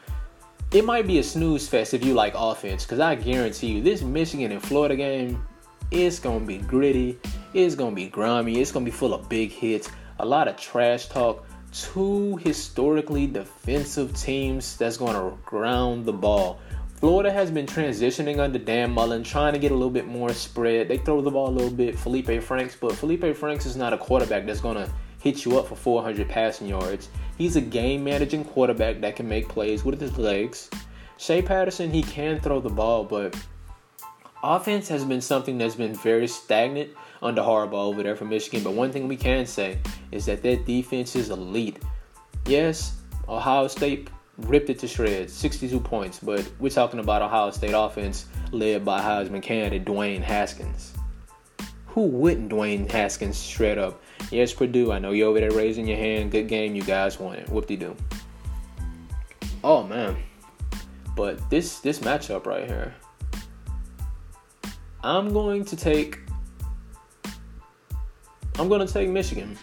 It 0.70 0.84
might 0.84 1.08
be 1.08 1.18
a 1.18 1.22
snooze 1.24 1.66
fest 1.66 1.92
if 1.92 2.04
you 2.04 2.14
like 2.14 2.34
offense, 2.36 2.84
because 2.84 3.00
I 3.00 3.16
guarantee 3.16 3.72
you 3.72 3.82
this 3.82 4.02
Michigan 4.02 4.52
and 4.52 4.62
Florida 4.62 4.94
game 4.94 5.44
is 5.90 6.20
gonna 6.20 6.46
be 6.46 6.58
gritty, 6.58 7.18
it's 7.54 7.74
gonna 7.74 7.96
be 7.96 8.06
grimy, 8.06 8.60
it's 8.60 8.70
gonna 8.70 8.84
be 8.84 8.92
full 8.92 9.14
of 9.14 9.28
big 9.28 9.50
hits, 9.50 9.90
a 10.20 10.24
lot 10.24 10.46
of 10.46 10.56
trash 10.56 11.08
talk, 11.08 11.44
two 11.80 12.36
historically 12.38 13.26
defensive 13.26 14.14
teams 14.16 14.76
that's 14.76 14.96
going 14.96 15.14
to 15.14 15.36
ground 15.44 16.04
the 16.04 16.12
ball. 16.12 16.58
Florida 16.94 17.30
has 17.30 17.50
been 17.50 17.66
transitioning 17.66 18.38
under 18.38 18.58
Dan 18.58 18.90
Mullen, 18.90 19.22
trying 19.22 19.52
to 19.52 19.58
get 19.58 19.70
a 19.70 19.74
little 19.74 19.90
bit 19.90 20.06
more 20.06 20.32
spread. 20.32 20.88
They 20.88 20.96
throw 20.96 21.20
the 21.20 21.30
ball 21.30 21.48
a 21.48 21.50
little 21.50 21.70
bit, 21.70 21.94
Feleipe 21.94 22.42
Franks, 22.42 22.74
but 22.74 22.92
Feleipe 22.92 23.36
Franks 23.36 23.66
is 23.66 23.76
not 23.76 23.92
a 23.92 23.98
quarterback 23.98 24.46
that's 24.46 24.60
going 24.60 24.76
to 24.76 24.90
hit 25.20 25.44
you 25.44 25.58
up 25.58 25.68
for 25.68 25.76
400 25.76 26.26
passing 26.28 26.66
yards. 26.66 27.10
He's 27.36 27.56
a 27.56 27.60
game 27.60 28.02
managing 28.02 28.44
quarterback 28.44 29.00
that 29.02 29.14
can 29.14 29.28
make 29.28 29.48
plays 29.48 29.84
with 29.84 30.00
his 30.00 30.16
legs. 30.16 30.70
Shea 31.18 31.42
Patterson, 31.42 31.90
he 31.90 32.02
can 32.02 32.40
throw 32.40 32.60
the 32.60 32.70
ball, 32.70 33.04
but 33.04 33.36
offense 34.54 34.88
has 34.88 35.04
been 35.04 35.20
something 35.20 35.58
that's 35.58 35.74
been 35.74 35.94
very 35.94 36.28
stagnant 36.28 36.90
under 37.22 37.42
Harbaugh 37.42 37.72
over 37.72 38.02
there 38.02 38.16
for 38.16 38.24
Michigan. 38.24 38.62
But 38.62 38.74
one 38.74 38.92
thing 38.92 39.08
we 39.08 39.16
can 39.16 39.46
say 39.46 39.78
is 40.12 40.26
that 40.26 40.42
their 40.42 40.56
defense 40.56 41.16
is 41.16 41.30
elite. 41.30 41.82
Yes, 42.46 43.00
Ohio 43.28 43.66
State 43.68 44.10
ripped 44.38 44.70
it 44.70 44.78
to 44.80 44.88
shreds, 44.88 45.32
62 45.32 45.80
points, 45.80 46.20
but 46.20 46.48
we're 46.60 46.70
talking 46.70 47.00
about 47.00 47.22
Ohio 47.22 47.50
State 47.50 47.72
offense 47.74 48.26
led 48.52 48.84
by 48.84 49.00
Heisman 49.00 49.42
candidate 49.42 49.84
Dwayne 49.84 50.22
Haskins. 50.22 50.92
Who 51.88 52.02
wouldn't 52.02 52.50
Dwayne 52.50 52.90
Haskins 52.90 53.42
shred 53.42 53.78
up? 53.78 54.02
Yes, 54.30 54.52
Purdue, 54.52 54.92
I 54.92 54.98
know 54.98 55.12
you're 55.12 55.28
over 55.28 55.40
there 55.40 55.50
raising 55.52 55.88
your 55.88 55.96
hand. 55.96 56.30
Good 56.30 56.48
game, 56.48 56.74
you 56.74 56.82
guys 56.82 57.18
won 57.18 57.36
it. 57.36 57.48
Whoop 57.48 57.66
de 57.66 57.76
doo. 57.76 57.96
Oh 59.64 59.82
man. 59.82 60.16
But 61.16 61.48
this 61.48 61.80
this 61.80 62.00
matchup 62.00 62.44
right 62.44 62.66
here. 62.66 62.94
I'm 65.06 65.32
going 65.32 65.64
to 65.66 65.76
take 65.76 66.18
I'm 68.58 68.68
going 68.68 68.84
to 68.84 68.92
take 68.92 69.08
Michigan. 69.08 69.56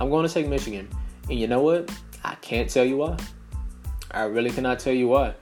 I'm 0.00 0.08
going 0.08 0.26
to 0.26 0.32
take 0.32 0.48
Michigan. 0.48 0.88
And 1.28 1.38
you 1.38 1.46
know 1.46 1.60
what? 1.60 1.94
I 2.24 2.34
can't 2.36 2.70
tell 2.70 2.86
you 2.86 2.96
why. 2.96 3.18
I 4.10 4.22
really 4.22 4.48
cannot 4.48 4.78
tell 4.78 4.94
you 4.94 5.08
why. 5.08 5.34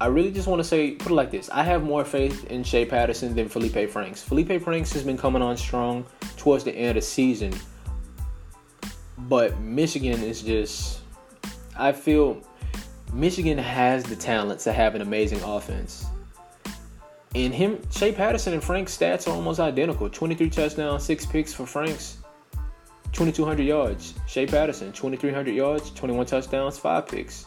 I 0.00 0.06
really 0.06 0.30
just 0.30 0.46
want 0.46 0.60
to 0.60 0.64
say, 0.64 0.92
put 0.92 1.10
it 1.10 1.16
like 1.16 1.32
this: 1.32 1.50
I 1.50 1.64
have 1.64 1.82
more 1.82 2.04
faith 2.04 2.44
in 2.44 2.62
Shea 2.62 2.84
Patterson 2.84 3.34
than 3.34 3.48
Feleipe 3.48 3.90
Franks. 3.90 4.24
Feleipe 4.24 4.62
Franks 4.62 4.92
has 4.92 5.02
been 5.02 5.18
coming 5.18 5.42
on 5.42 5.56
strong 5.56 6.06
towards 6.36 6.62
the 6.62 6.70
end 6.70 6.90
of 6.90 6.94
the 6.94 7.02
season, 7.02 7.52
but 9.18 9.58
Michigan 9.58 10.22
is 10.22 10.42
just. 10.42 11.00
I 11.76 11.90
feel 11.90 12.40
Michigan 13.12 13.58
has 13.58 14.04
the 14.04 14.14
talent 14.14 14.60
to 14.60 14.72
have 14.72 14.94
an 14.94 15.02
amazing 15.02 15.42
offense. 15.42 16.06
And 17.34 17.54
him, 17.54 17.80
Shea 17.90 18.12
Patterson 18.12 18.54
and 18.54 18.64
Frank's 18.64 18.96
stats 18.96 19.28
are 19.28 19.34
almost 19.34 19.60
identical: 19.60 20.08
23 20.08 20.48
touchdowns, 20.50 21.04
six 21.04 21.26
picks 21.26 21.52
for 21.52 21.66
Franks, 21.66 22.18
2,200 23.12 23.62
yards. 23.62 24.14
Shea 24.26 24.46
Patterson, 24.46 24.92
2,300 24.92 25.54
yards, 25.54 25.90
21 25.90 26.26
touchdowns, 26.26 26.78
five 26.78 27.06
picks. 27.06 27.46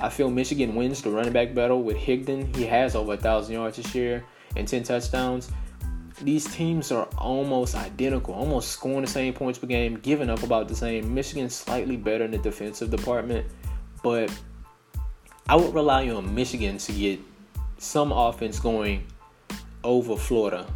I 0.00 0.08
feel 0.08 0.30
Michigan 0.30 0.74
wins 0.74 1.02
the 1.02 1.10
running 1.10 1.32
back 1.32 1.54
battle 1.54 1.82
with 1.82 1.96
Higdon. 1.96 2.54
He 2.56 2.64
has 2.64 2.96
over 2.96 3.14
a 3.14 3.16
thousand 3.16 3.54
yards 3.54 3.76
this 3.76 3.94
year 3.94 4.24
and 4.56 4.66
10 4.66 4.84
touchdowns. 4.84 5.52
These 6.22 6.54
teams 6.54 6.92
are 6.92 7.08
almost 7.18 7.74
identical, 7.74 8.34
almost 8.34 8.70
scoring 8.70 9.02
the 9.02 9.06
same 9.06 9.34
points 9.34 9.58
per 9.58 9.66
game, 9.66 9.98
giving 9.98 10.30
up 10.30 10.42
about 10.42 10.68
the 10.68 10.74
same. 10.74 11.12
Michigan's 11.12 11.54
slightly 11.54 11.96
better 11.96 12.24
in 12.24 12.30
the 12.30 12.38
defensive 12.38 12.90
department, 12.90 13.46
but 14.02 14.32
I 15.48 15.56
would 15.56 15.74
rely 15.74 16.08
on 16.10 16.34
Michigan 16.34 16.78
to 16.78 16.92
get 16.92 17.20
some 17.82 18.12
offense 18.12 18.60
going 18.60 19.04
over 19.82 20.16
Florida. 20.16 20.66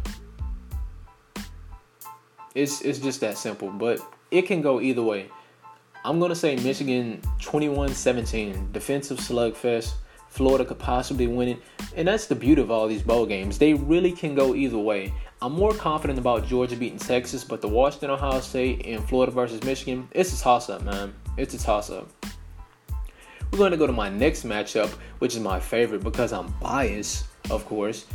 It's 2.53 2.81
it's 2.81 2.99
just 2.99 3.21
that 3.21 3.37
simple, 3.37 3.69
but 3.69 3.99
it 4.31 4.43
can 4.43 4.61
go 4.61 4.81
either 4.81 5.03
way. 5.03 5.29
I'm 6.03 6.19
going 6.19 6.29
to 6.29 6.35
say 6.35 6.55
Michigan 6.57 7.21
21 7.39 7.93
17, 7.93 8.71
defensive 8.71 9.19
slugfest. 9.19 9.93
Florida 10.29 10.65
could 10.65 10.79
possibly 10.79 11.27
win 11.27 11.49
it. 11.49 11.59
And 11.95 12.07
that's 12.07 12.27
the 12.27 12.35
beauty 12.35 12.61
of 12.61 12.69
all 12.69 12.87
these 12.87 13.01
bowl 13.01 13.25
games. 13.25 13.57
They 13.57 13.73
really 13.73 14.11
can 14.11 14.35
go 14.35 14.53
either 14.53 14.77
way. 14.77 15.13
I'm 15.41 15.53
more 15.53 15.73
confident 15.73 16.19
about 16.19 16.45
Georgia 16.45 16.75
beating 16.75 16.99
Texas, 16.99 17.43
but 17.43 17.61
the 17.61 17.67
Washington, 17.67 18.11
Ohio 18.11 18.39
State, 18.41 18.85
and 18.85 19.07
Florida 19.07 19.31
versus 19.31 19.63
Michigan, 19.63 20.07
it's 20.11 20.37
a 20.39 20.43
toss 20.43 20.69
up, 20.69 20.83
man. 20.83 21.13
It's 21.37 21.53
a 21.53 21.59
toss 21.59 21.89
up. 21.89 22.09
We're 23.51 23.59
going 23.59 23.71
to 23.71 23.77
go 23.77 23.87
to 23.87 23.93
my 23.93 24.09
next 24.09 24.45
matchup, 24.45 24.89
which 25.19 25.35
is 25.35 25.39
my 25.39 25.59
favorite 25.59 26.03
because 26.03 26.33
I'm 26.33 26.53
biased, 26.61 27.25
of 27.49 27.65
course. 27.65 28.05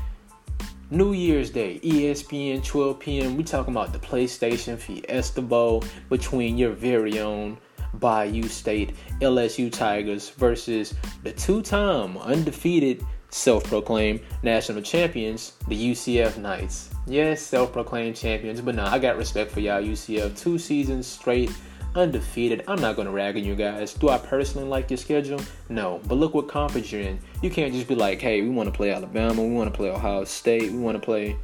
New 0.90 1.14
Year's 1.14 1.48
Day, 1.48 1.80
ESPN, 1.82 2.62
12 2.62 3.00
p.m. 3.00 3.36
We 3.36 3.44
talking 3.44 3.72
about 3.72 3.94
the 3.94 3.98
PlayStation 3.98 4.78
Fiesta 4.78 5.40
Bowl 5.40 5.84
between 6.10 6.58
your 6.58 6.72
very 6.72 7.18
own 7.18 7.56
Bayou 7.94 8.42
State 8.44 8.94
LSU 9.20 9.72
Tigers 9.72 10.28
versus 10.30 10.94
the 11.22 11.32
two 11.32 11.62
time 11.62 12.18
undefeated 12.18 13.02
self 13.30 13.64
proclaimed 13.64 14.20
national 14.42 14.82
champions, 14.82 15.54
the 15.68 15.92
UCF 15.92 16.36
Knights. 16.36 16.90
Yes, 17.06 17.40
self 17.40 17.72
proclaimed 17.72 18.16
champions, 18.16 18.60
but 18.60 18.74
nah, 18.74 18.92
I 18.92 18.98
got 18.98 19.16
respect 19.16 19.50
for 19.50 19.60
y'all, 19.60 19.82
UCF. 19.82 20.38
Two 20.38 20.58
seasons 20.58 21.06
straight 21.06 21.50
undefeated. 21.94 22.64
I'm 22.66 22.80
not 22.80 22.96
gonna 22.96 23.10
rag 23.10 23.36
on 23.36 23.44
you 23.44 23.54
guys. 23.54 23.94
Do 23.94 24.08
I 24.08 24.18
personally 24.18 24.66
like 24.66 24.90
your 24.90 24.96
schedule? 24.96 25.40
No. 25.68 26.00
But 26.06 26.16
look 26.16 26.34
what 26.34 26.48
conference 26.48 26.90
you're 26.92 27.02
in. 27.02 27.18
You 27.42 27.50
can't 27.50 27.72
just 27.72 27.88
be 27.88 27.94
like, 27.94 28.20
hey, 28.20 28.42
we 28.42 28.48
want 28.48 28.68
to 28.68 28.76
play 28.76 28.90
Alabama, 28.90 29.42
we 29.42 29.54
want 29.54 29.72
to 29.72 29.76
play 29.76 29.90
Ohio 29.90 30.24
State, 30.24 30.70
we 30.70 30.78
want 30.78 30.96
to 30.96 31.04
play 31.04 31.36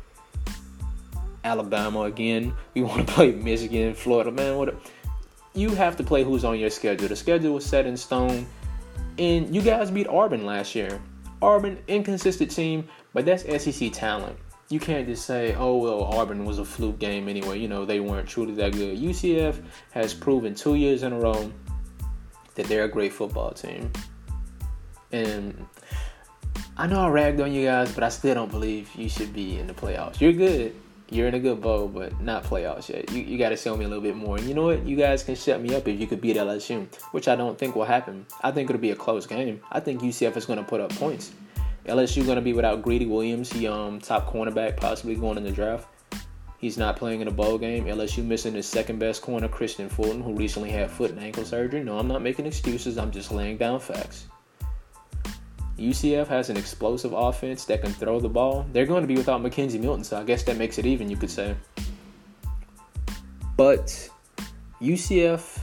Alabama 1.45 2.03
again, 2.03 2.53
we 2.75 2.83
want 2.83 3.07
to 3.07 3.15
play 3.15 3.33
Michigan, 3.33 3.95
Florida. 3.95 4.31
Man, 4.31 4.57
what? 4.57 4.75
you 5.55 5.71
have 5.71 5.97
to 5.97 6.05
play 6.05 6.23
who's 6.23 6.45
on 6.45 6.59
your 6.59 6.71
schedule. 6.71 7.09
The 7.09 7.17
schedule 7.17 7.55
was 7.55 7.65
set 7.65 7.87
in 7.87 7.97
stone, 7.97 8.47
and 9.19 9.55
you 9.55 9.61
guys 9.61 9.91
beat 9.91 10.07
Auburn 10.07 10.47
last 10.47 10.75
year. 10.75 11.01
Auburn, 11.43 11.79
inconsistent 11.89 12.51
team, 12.51 12.89
but 13.13 13.25
that's 13.25 13.43
SEC 13.65 13.93
talent. 13.93 14.37
You 14.71 14.79
can't 14.79 15.07
just 15.07 15.25
say, 15.25 15.55
oh, 15.55 15.79
well, 15.79 16.03
Auburn 16.05 16.45
was 16.45 16.59
a 16.59 16.65
fluke 16.65 16.99
game 16.99 17.29
anyway. 17.29 17.59
You 17.59 17.69
know, 17.69 17.85
they 17.85 18.01
weren't 18.01 18.29
truly 18.29 18.55
that 18.55 18.73
good. 18.73 18.99
UCF 18.99 19.63
has 19.93 20.13
proven 20.13 20.55
two 20.55 20.75
years 20.75 21.03
in 21.03 21.13
a 21.13 21.19
row 21.19 21.51
that 22.55 22.67
they're 22.67 22.85
a 22.85 22.89
great 22.89 23.13
football 23.13 23.53
team. 23.53 23.91
And 25.11 25.67
I 26.77 26.87
know 26.87 27.01
I 27.01 27.09
ragged 27.09 27.41
on 27.41 27.53
you 27.53 27.65
guys, 27.65 27.93
but 27.93 28.05
I 28.05 28.11
still 28.11 28.35
don't 28.35 28.51
believe 28.51 28.95
you 28.95 29.09
should 29.09 29.33
be 29.33 29.59
in 29.59 29.67
the 29.67 29.75
playoffs. 29.75 30.21
You're 30.21 30.33
good 30.33 30.75
you're 31.11 31.27
in 31.27 31.35
a 31.35 31.41
good 31.41 31.61
bowl, 31.61 31.89
but 31.89 32.21
not 32.21 32.45
playoffs 32.45 32.89
yet. 32.89 33.11
You, 33.11 33.23
you 33.23 33.39
got 33.39 33.49
to 33.51 33.57
show 33.57 33.77
me 33.77 33.85
a 33.85 33.89
little 33.89 34.03
bit 34.03 34.17
more. 34.17 34.37
And 34.37 34.47
you 34.47 34.55
know 34.55 34.65
what? 34.65 34.85
You 34.85 34.97
guys 34.97 35.23
can 35.23 35.35
shut 35.35 35.61
me 35.61 35.75
up 35.75 35.89
if 35.89 35.99
you 35.99 36.07
could 36.07 36.21
beat 36.21 36.37
LSU, 36.37 36.87
which 37.13 37.29
I 37.29 37.37
don't 37.37 37.59
think 37.59 37.75
will 37.75 37.85
happen. 37.85 38.27
I 38.43 38.51
think 38.51 38.69
it'll 38.69 38.81
be 38.81 38.91
a 38.91 38.97
close 38.97 39.27
game. 39.27 39.61
I 39.71 39.81
think 39.81 40.03
UCF 40.03 40.37
is 40.37 40.45
going 40.45 40.59
to 40.59 40.65
put 40.65 40.81
up 40.81 40.91
points. 40.91 41.33
LSU 41.89 42.25
going 42.25 42.37
to 42.37 42.43
be 42.43 42.53
without 42.53 42.83
Greedy 42.83 43.07
Williams, 43.07 43.53
he 43.53 43.67
um 43.67 44.01
top 44.01 44.31
cornerback, 44.31 44.77
possibly 44.77 45.15
going 45.15 45.39
in 45.39 45.45
the 45.45 45.51
draft. 45.51 45.89
He's 46.59 46.77
not 46.77 46.97
playing 46.97 47.21
in 47.21 47.29
a 47.29 47.33
bowl 47.33 47.57
game. 47.57 47.85
LSU 47.85 48.25
missing 48.25 48.55
his 48.55 48.67
second 48.67 48.99
best 48.99 49.23
corner, 49.23 49.49
Kristian 49.49 49.89
Fulton, 49.91 50.23
who 50.23 50.35
recently 50.35 50.71
had 50.71 50.91
foot 50.91 51.13
and 51.13 51.21
ankle 51.21 51.45
surgery. 51.45 51.85
No, 51.85 51.99
I'm 51.99 52.09
not 52.09 52.21
making 52.21 52.47
excuses. 52.47 52.99
I'm 52.99 53.13
just 53.13 53.31
laying 53.31 53.59
down 53.59 53.79
facts. 53.79 54.27
UCF 55.79 56.27
has 56.27 56.51
an 56.51 56.57
explosive 56.57 57.13
offense 57.13 57.65
that 57.67 57.81
can 57.81 57.93
throw 57.93 58.19
the 58.19 58.29
ball. 58.29 58.67
They're 58.73 58.87
going 58.87 59.03
to 59.03 59.07
be 59.07 59.17
without 59.17 59.41
McKenzie 59.41 59.81
Milton, 59.81 60.03
so 60.03 60.19
I 60.19 60.25
guess 60.25 60.43
that 60.45 60.57
makes 60.57 60.79
it 60.79 60.87
even, 60.87 61.09
you 61.09 61.17
could 61.17 61.31
say. 61.31 61.55
But 63.57 64.11
UCF 64.81 65.61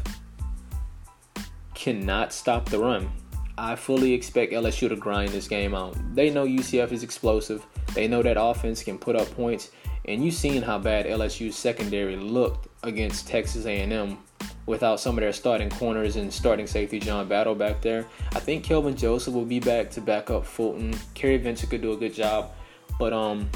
cannot 1.74 2.32
stop 2.32 2.70
the 2.70 2.80
run. 2.80 3.12
I 3.58 3.76
fully 3.76 4.14
expect 4.14 4.52
LSU 4.52 4.90
to 4.90 4.96
grind 4.96 5.30
this 5.30 5.48
game 5.48 5.74
out. 5.74 5.96
They 6.14 6.30
know 6.30 6.46
UCF 6.46 6.92
is 6.92 7.04
explosive. 7.04 7.66
They 7.94 8.08
know 8.08 8.22
that 8.22 8.40
offense 8.40 8.84
can 8.84 8.98
put 8.98 9.16
up 9.16 9.30
points, 9.32 9.72
and 10.06 10.24
you've 10.24 10.34
seen 10.34 10.62
how 10.62 10.78
bad 10.78 11.06
LSU's 11.06 11.56
secondary 11.56 12.18
looked 12.18 12.68
against 12.84 13.28
Texas 13.28 13.66
A&M 13.66 14.18
without 14.66 15.00
some 15.00 15.18
of 15.18 15.22
their 15.22 15.32
starting 15.32 15.70
corners 15.70 16.18
and 16.18 16.34
starting 16.34 16.68
safety 16.68 17.00
John 17.00 17.30
Battle 17.30 17.56
back 17.56 17.82
there. 17.82 18.06
I 18.34 18.40
think 18.40 18.64
Kelvin 18.64 18.96
Joseph 18.96 19.34
will 19.34 19.46
be 19.46 19.60
back 19.60 19.90
to 19.92 20.02
back 20.02 20.30
up 20.30 20.46
Fulton. 20.46 20.94
Kary 21.14 21.38
Vincent 21.38 21.70
could 21.70 21.82
do 21.82 21.94
a 21.94 21.98
good 21.98 22.14
job, 22.14 22.52
but 23.00 23.14
um, 23.14 23.50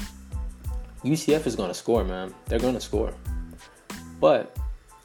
UCF 1.04 1.46
is 1.46 1.56
going 1.56 1.68
to 1.68 1.74
score, 1.74 2.04
man. 2.04 2.34
They're 2.46 2.58
going 2.58 2.74
to 2.74 2.80
score. 2.80 3.12
But 4.18 4.56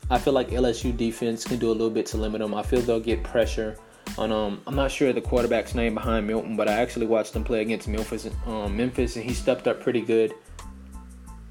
I 0.10 0.20
feel 0.20 0.34
like 0.34 0.52
LSU 0.52 0.96
defense 0.96 1.44
can 1.44 1.58
do 1.58 1.70
a 1.70 1.74
little 1.74 1.90
bit 1.90 2.06
to 2.08 2.18
limit 2.18 2.40
them. 2.40 2.54
I 2.54 2.64
feel 2.64 2.82
they'll 2.82 3.00
get 3.00 3.24
pressure 3.24 3.78
um 4.18 4.62
I'm 4.66 4.76
not 4.76 4.92
sure 4.92 5.12
the 5.14 5.22
quarterback's 5.22 5.76
name 5.76 5.94
behind 5.94 6.28
Milton, 6.28 6.56
but 6.56 6.68
I 6.68 6.74
actually 6.74 7.08
watched 7.08 7.36
him 7.36 7.44
play 7.44 7.62
against 7.62 7.88
Memphis 7.88 8.30
um, 8.46 8.76
Memphis 8.78 9.16
and 9.16 9.26
he 9.26 9.34
stepped 9.34 9.68
up 9.68 9.82
pretty 9.82 10.02
good. 10.02 10.34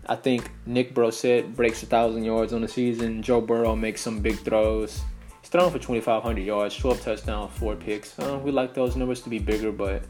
I 0.06 0.16
think 0.16 0.50
Nick 0.66 0.94
Brossette 0.94 1.54
breaks 1.54 1.82
a 1.82 1.86
thousand 1.86 2.24
yards 2.24 2.52
on 2.52 2.60
the 2.60 2.68
season. 2.68 3.22
Joe 3.22 3.40
Burrow 3.40 3.74
makes 3.74 4.02
some 4.02 4.20
big 4.20 4.38
throws. 4.38 5.02
He's 5.40 5.48
thrown 5.48 5.70
for 5.70 5.78
2,500 5.78 6.42
yards, 6.42 6.76
12 6.76 7.00
touchdowns, 7.00 7.56
four 7.58 7.74
picks. 7.74 8.18
Uh, 8.18 8.38
we 8.42 8.50
like 8.50 8.74
those 8.74 8.96
numbers 8.96 9.22
to 9.22 9.30
be 9.30 9.38
bigger, 9.38 9.72
but 9.72 10.02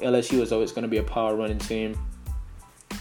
LSU 0.00 0.40
is 0.40 0.52
always 0.52 0.72
going 0.72 0.82
to 0.82 0.88
be 0.88 0.98
a 0.98 1.02
power 1.02 1.36
running 1.36 1.58
team. 1.58 1.98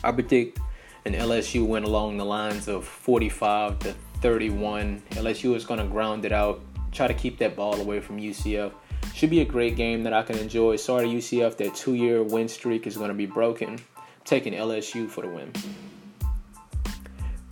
I 0.04 0.12
predict 0.12 0.60
an 1.06 1.14
LSU 1.14 1.66
win 1.66 1.84
along 1.84 2.18
the 2.18 2.26
lines 2.26 2.68
of 2.68 2.86
45 2.86 3.80
to 3.80 3.96
31. 4.22 5.02
LSU 5.12 5.56
is 5.56 5.66
going 5.66 5.80
to 5.80 5.86
ground 5.86 6.26
it 6.26 6.32
out, 6.32 6.62
try 6.92 7.08
to 7.08 7.14
keep 7.14 7.38
that 7.40 7.56
ball 7.56 7.80
away 7.80 8.00
from 8.00 8.20
UCF. 8.20 8.72
Should 9.14 9.30
be 9.30 9.42
a 9.42 9.46
great 9.46 9.76
game 9.76 10.04
that 10.04 10.14
I 10.14 10.24
can 10.24 10.38
enjoy. 10.38 10.76
Sorry 10.78 11.08
UCF, 11.08 11.58
that 11.58 11.76
two 11.76 11.96
year 11.96 12.24
win 12.24 12.48
streak 12.48 12.88
is 12.88 12.98
going 12.98 13.10
to 13.10 13.16
be 13.16 13.26
broken. 13.26 13.70
I'm 13.98 14.04
taking 14.26 14.54
LSU 14.54 15.10
for 15.10 15.22
the 15.22 15.30
win. 15.30 15.52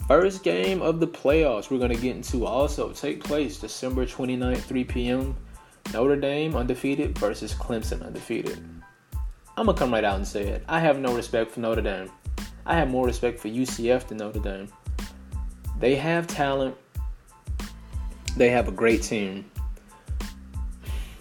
First 0.08 0.44
game 0.44 0.82
of 0.82 1.00
the 1.00 1.08
playoffs 1.08 1.70
we're 1.70 1.78
going 1.78 1.94
to 1.94 2.02
get 2.02 2.16
into 2.16 2.46
also 2.46 2.92
take 2.92 3.24
place 3.24 3.60
December 3.60 4.08
29th, 4.08 4.62
3 4.62 4.84
p.m. 4.86 5.36
Notre 5.94 6.16
Dame 6.16 6.56
undefeated 6.56 7.18
versus 7.18 7.54
Clemson 7.54 8.04
undefeated. 8.04 8.60
I'm 9.56 9.66
going 9.66 9.76
to 9.76 9.80
come 9.80 9.94
right 9.94 10.04
out 10.04 10.16
and 10.16 10.28
say 10.28 10.48
it. 10.48 10.64
I 10.68 10.80
have 10.80 11.00
no 11.00 11.16
respect 11.16 11.52
for 11.52 11.60
Notre 11.60 11.82
Dame. 11.82 12.10
I 12.66 12.76
have 12.76 12.90
more 12.90 13.06
respect 13.06 13.40
for 13.40 13.50
UCF 13.50 14.08
than 14.08 14.18
Notre 14.18 14.40
Dame. 14.40 14.68
They 15.80 15.96
have 15.96 16.28
talent, 16.28 16.76
they 18.36 18.50
have 18.50 18.68
a 18.68 18.72
great 18.72 19.04
team. 19.04 19.50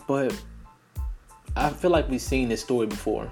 But 0.08 0.34
I 1.54 1.68
feel 1.68 1.90
like 1.90 2.08
we've 2.08 2.20
seen 2.20 2.48
this 2.48 2.62
story 2.62 2.86
before. 2.88 3.30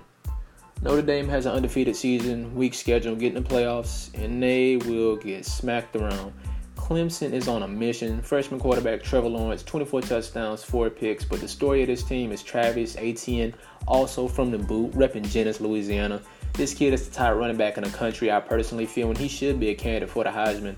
Notre 0.83 1.01
Dame 1.01 1.27
has 1.29 1.47
an 1.47 1.53
undefeated 1.53 1.97
season, 1.97 2.55
weak 2.55 2.75
schedule, 2.75 3.17
getting 3.17 3.43
the 3.43 3.49
playoffs, 3.49 4.13
and 4.15 4.43
they 4.43 4.77
will 4.77 5.17
get 5.17 5.47
smacked 5.47 5.97
around. 5.97 6.35
Clemson 6.77 7.33
is 7.33 7.49
on 7.49 7.63
a 7.63 7.69
mission. 7.69 8.21
Freshman 8.21 8.61
quarterback 8.61 9.03
Trevor 9.03 9.29
Lawrence, 9.29 9.63
24 9.63 10.03
touchdowns, 10.03 10.63
4 10.63 10.91
picks. 10.91 11.25
But 11.25 11.41
the 11.41 11.49
story 11.49 11.81
of 11.81 11.89
this 11.89 12.03
team 12.03 12.31
is 12.31 12.43
Travis 12.43 12.95
Etienne, 12.97 13.55
also 13.89 14.29
from 14.29 14.51
the 14.51 14.59
boot, 14.59 14.93
repping 14.93 15.29
Jennings, 15.29 15.61
Louisiana. 15.61 16.21
This 16.53 16.75
kid 16.75 16.93
is 16.93 17.09
the 17.09 17.15
top 17.15 17.35
running 17.37 17.57
back 17.57 17.79
in 17.79 17.85
the 17.85 17.91
country, 17.91 18.31
I 18.31 18.39
personally 18.41 18.87
feel, 18.87 19.09
and 19.09 19.19
he 19.19 19.29
should 19.29 19.59
be 19.59 19.71
a 19.71 19.75
candidate 19.75 20.11
for 20.11 20.25
the 20.25 20.31
Heisman. 20.31 20.77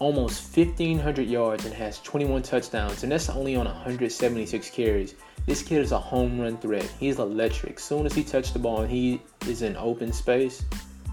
Almost 0.00 0.56
1,500 0.56 1.26
yards 1.26 1.64
and 1.64 1.74
has 1.74 2.00
21 2.00 2.42
touchdowns, 2.42 3.02
and 3.02 3.10
that's 3.10 3.28
only 3.28 3.56
on 3.56 3.66
176 3.66 4.70
carries. 4.70 5.14
This 5.46 5.62
kid 5.62 5.80
is 5.80 5.92
a 5.92 5.98
home 5.98 6.40
run 6.40 6.56
threat. 6.58 6.88
He's 7.00 7.18
electric. 7.18 7.80
Soon 7.80 8.06
as 8.06 8.14
he 8.14 8.22
touches 8.22 8.52
the 8.52 8.60
ball 8.60 8.82
and 8.82 8.90
he 8.90 9.20
is 9.48 9.62
in 9.62 9.76
open 9.76 10.12
space, 10.12 10.64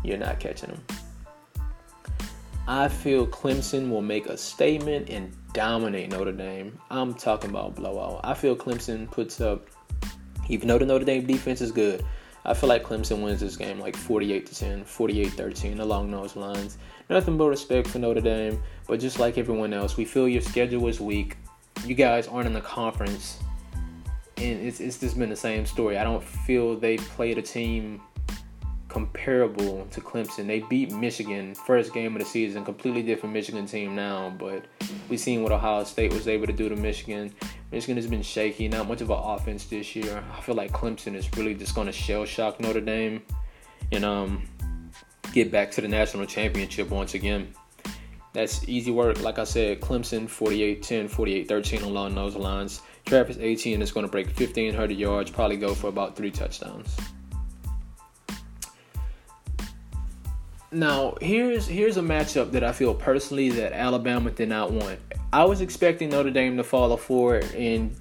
you're 0.03 0.17
not 0.17 0.39
catching 0.39 0.69
him. 0.69 0.83
I 2.67 2.87
feel 2.87 3.25
Clemson 3.27 3.89
will 3.89 4.01
make 4.01 4.25
a 4.25 4.37
statement 4.37 5.09
and 5.09 5.35
dominate 5.53 6.11
Notre 6.11 6.31
Dame. 6.31 6.77
I'm 6.89 7.13
talking 7.13 7.49
about 7.49 7.75
blowout. 7.75 8.21
I 8.23 8.33
feel 8.33 8.55
Clemson 8.55 9.09
puts 9.09 9.39
up, 9.39 9.67
even 10.49 10.67
though 10.67 10.77
the 10.79 10.85
Notre 10.85 11.05
Dame 11.05 11.25
defense 11.25 11.61
is 11.61 11.71
good, 11.71 12.03
I 12.45 12.53
feel 12.53 12.69
like 12.69 12.83
Clemson 12.83 13.23
wins 13.23 13.39
this 13.39 13.57
game 13.57 13.79
like 13.79 13.95
48 13.95 14.45
to 14.45 14.55
10, 14.55 14.85
48 14.85 15.33
13, 15.33 15.79
along 15.79 16.11
those 16.11 16.35
lines. 16.35 16.77
Nothing 17.09 17.37
but 17.37 17.47
respect 17.47 17.87
for 17.87 17.99
Notre 17.99 18.21
Dame, 18.21 18.61
but 18.87 18.99
just 18.99 19.19
like 19.19 19.37
everyone 19.37 19.73
else, 19.73 19.97
we 19.97 20.05
feel 20.05 20.27
your 20.27 20.41
schedule 20.41 20.87
is 20.87 20.99
weak. 20.99 21.37
You 21.85 21.95
guys 21.95 22.27
aren't 22.27 22.47
in 22.47 22.53
the 22.53 22.61
conference 22.61 23.39
and 24.37 24.67
it's 24.67 24.79
it's 24.79 24.99
just 24.99 25.17
been 25.17 25.29
the 25.29 25.35
same 25.35 25.65
story. 25.65 25.97
I 25.97 26.03
don't 26.03 26.23
feel 26.23 26.77
they 26.77 26.97
played 26.97 27.37
a 27.37 27.41
team 27.41 28.01
comparable 28.89 29.85
to 29.91 30.01
Clemson. 30.01 30.47
They 30.47 30.59
beat 30.61 30.91
Michigan 30.91 31.53
first 31.53 31.93
game 31.93 32.15
of 32.15 32.21
the 32.21 32.27
season, 32.27 32.63
completely 32.63 33.03
different 33.03 33.33
Michigan 33.33 33.65
team 33.65 33.95
now, 33.95 34.33
but 34.37 34.65
we've 35.09 35.19
seen 35.19 35.43
what 35.43 35.51
Ohio 35.51 35.83
State 35.83 36.13
was 36.13 36.27
able 36.27 36.47
to 36.47 36.53
do 36.53 36.69
to 36.69 36.75
Michigan. 36.75 37.33
Michigan 37.71 37.97
has 37.97 38.07
been 38.07 38.21
shaky, 38.21 38.67
not 38.67 38.87
much 38.87 39.01
of 39.01 39.09
an 39.09 39.17
offense 39.19 39.65
this 39.65 39.95
year. 39.95 40.23
I 40.35 40.41
feel 40.41 40.55
like 40.55 40.71
Clemson 40.71 41.15
is 41.15 41.29
really 41.35 41.55
just 41.55 41.75
going 41.75 41.87
to 41.87 41.93
shell 41.93 42.25
shock 42.25 42.59
Notre 42.59 42.81
Dame 42.81 43.21
and 43.91 44.05
um 44.05 44.43
get 45.33 45.51
back 45.51 45.71
to 45.71 45.81
the 45.81 45.87
national 45.87 46.25
championship 46.25 46.89
once 46.89 47.13
again. 47.13 47.53
That's 48.33 48.67
easy 48.67 48.91
work. 48.91 49.21
Like 49.21 49.39
I 49.39 49.45
said, 49.45 49.81
Clemson 49.81 50.29
48 50.29 50.83
10, 50.83 51.07
48 51.07 51.47
13 51.47 51.81
along 51.83 52.15
those 52.15 52.35
lines. 52.35 52.81
Travis 53.05 53.37
Etienne 53.39 53.81
is 53.81 53.91
going 53.91 54.05
to 54.05 54.11
break 54.11 54.27
1,500 54.27 54.91
yards, 54.91 55.31
probably 55.31 55.57
go 55.57 55.73
for 55.73 55.87
about 55.87 56.15
three 56.15 56.31
touchdowns. 56.31 56.95
Now, 60.71 61.15
here's 61.21 61.65
here's 61.65 61.95
a 61.95 62.01
matchup 62.01 62.51
that 62.51 62.63
I 62.63 62.73
feel 62.73 62.93
personally 62.93 63.49
that 63.51 63.71
Alabama 63.71 64.31
did 64.31 64.49
not 64.49 64.71
want. 64.71 64.99
I 65.35 65.43
was 65.43 65.59
expecting 65.59 66.11
Notre 66.11 66.31
Dame 66.31 66.55
to 66.55 66.63
fall 66.63 66.83
follow 66.83 66.95
forward 66.95 67.43
and 67.55 67.93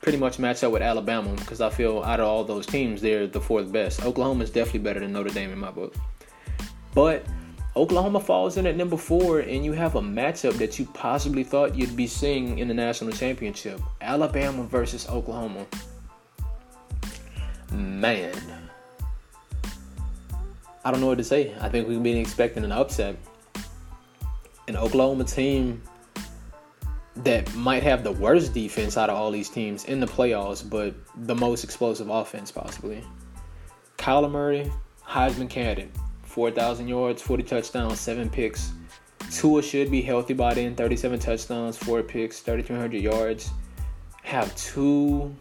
pretty 0.00 0.18
much 0.18 0.38
match 0.38 0.62
up 0.62 0.70
with 0.70 0.82
Alabama 0.82 1.34
because 1.34 1.60
I 1.60 1.68
feel 1.68 2.00
out 2.04 2.20
of 2.20 2.28
all 2.28 2.44
those 2.44 2.64
teams, 2.64 3.00
they're 3.00 3.26
the 3.26 3.40
fourth 3.40 3.72
best. 3.72 4.04
Oklahoma 4.04 4.44
is 4.44 4.50
definitely 4.50 4.78
better 4.78 5.00
than 5.00 5.12
Notre 5.12 5.30
Dame 5.30 5.50
in 5.50 5.58
my 5.58 5.72
book. 5.72 5.96
But 6.94 7.26
Oklahoma 7.74 8.20
falls 8.20 8.56
in 8.56 8.68
at 8.68 8.76
number 8.76 8.96
four, 8.96 9.40
and 9.40 9.64
you 9.64 9.72
have 9.72 9.96
a 9.96 10.00
matchup 10.00 10.58
that 10.58 10.78
you 10.78 10.84
possibly 10.94 11.42
thought 11.42 11.74
you'd 11.74 11.96
be 11.96 12.06
seeing 12.06 12.60
in 12.60 12.68
the 12.68 12.74
national 12.74 13.10
championship 13.10 13.80
Alabama 14.00 14.62
versus 14.62 15.08
Oklahoma. 15.08 15.66
Man, 17.72 18.32
I 20.84 20.92
don't 20.92 21.00
know 21.00 21.08
what 21.08 21.18
to 21.18 21.24
say. 21.24 21.52
I 21.60 21.68
think 21.68 21.88
we've 21.88 22.00
been 22.00 22.18
expecting 22.18 22.62
an 22.62 22.70
upset. 22.70 23.16
An 24.68 24.76
Oklahoma 24.76 25.24
team 25.24 25.82
that 27.24 27.54
might 27.54 27.82
have 27.82 28.04
the 28.04 28.12
worst 28.12 28.54
defense 28.54 28.96
out 28.96 29.10
of 29.10 29.16
all 29.16 29.30
these 29.30 29.50
teams 29.50 29.84
in 29.84 30.00
the 30.00 30.06
playoffs, 30.06 30.68
but 30.68 30.94
the 31.26 31.34
most 31.34 31.64
explosive 31.64 32.08
offense 32.08 32.50
possibly. 32.50 33.02
Kyler 33.98 34.30
Murray, 34.30 34.70
Heisman 35.06 35.50
candidate. 35.50 35.90
4,000 36.22 36.86
yards, 36.86 37.20
40 37.20 37.42
touchdowns, 37.42 37.98
7 37.98 38.30
picks. 38.30 38.72
Tua 39.32 39.62
should 39.62 39.90
be 39.90 40.00
healthy 40.00 40.32
by 40.32 40.54
then 40.54 40.74
37 40.76 41.18
touchdowns, 41.18 41.76
4 41.76 42.02
picks, 42.04 42.40
3,300 42.40 43.00
yards. 43.00 43.50
Have 44.22 44.54
two 44.54 45.34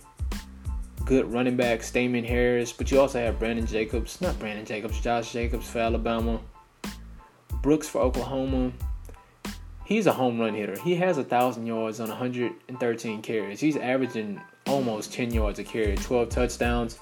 good 1.06 1.32
running 1.32 1.56
backs, 1.56 1.92
Damien 1.92 2.26
Harris, 2.26 2.74
but 2.74 2.92
you 2.92 3.00
also 3.00 3.20
have 3.20 3.40
Brandon 3.40 3.66
Jacobs, 3.66 4.20
not 4.20 4.38
Brandon 4.40 4.66
Jacobs, 4.66 5.00
Josh 5.00 5.32
Jacobs 5.32 5.70
for 5.70 5.80
Alabama, 5.80 6.40
Brooks 7.62 7.88
for 7.88 8.02
Oklahoma. 8.02 8.72
He's 9.90 10.06
a 10.06 10.14
home 10.14 10.40
run 10.40 10.54
hitter. 10.54 10.80
He 10.80 10.94
has 10.98 11.18
a 11.18 11.24
thousand 11.24 11.66
yards 11.66 12.00
on 12.00 12.10
113 12.10 13.24
carries. 13.24 13.60
He's 13.60 13.76
averaging 13.76 14.40
almost 14.68 15.12
10 15.12 15.34
yards 15.34 15.58
a 15.58 15.64
carry, 15.64 15.96
12 15.96 16.30
touchdowns. 16.30 17.00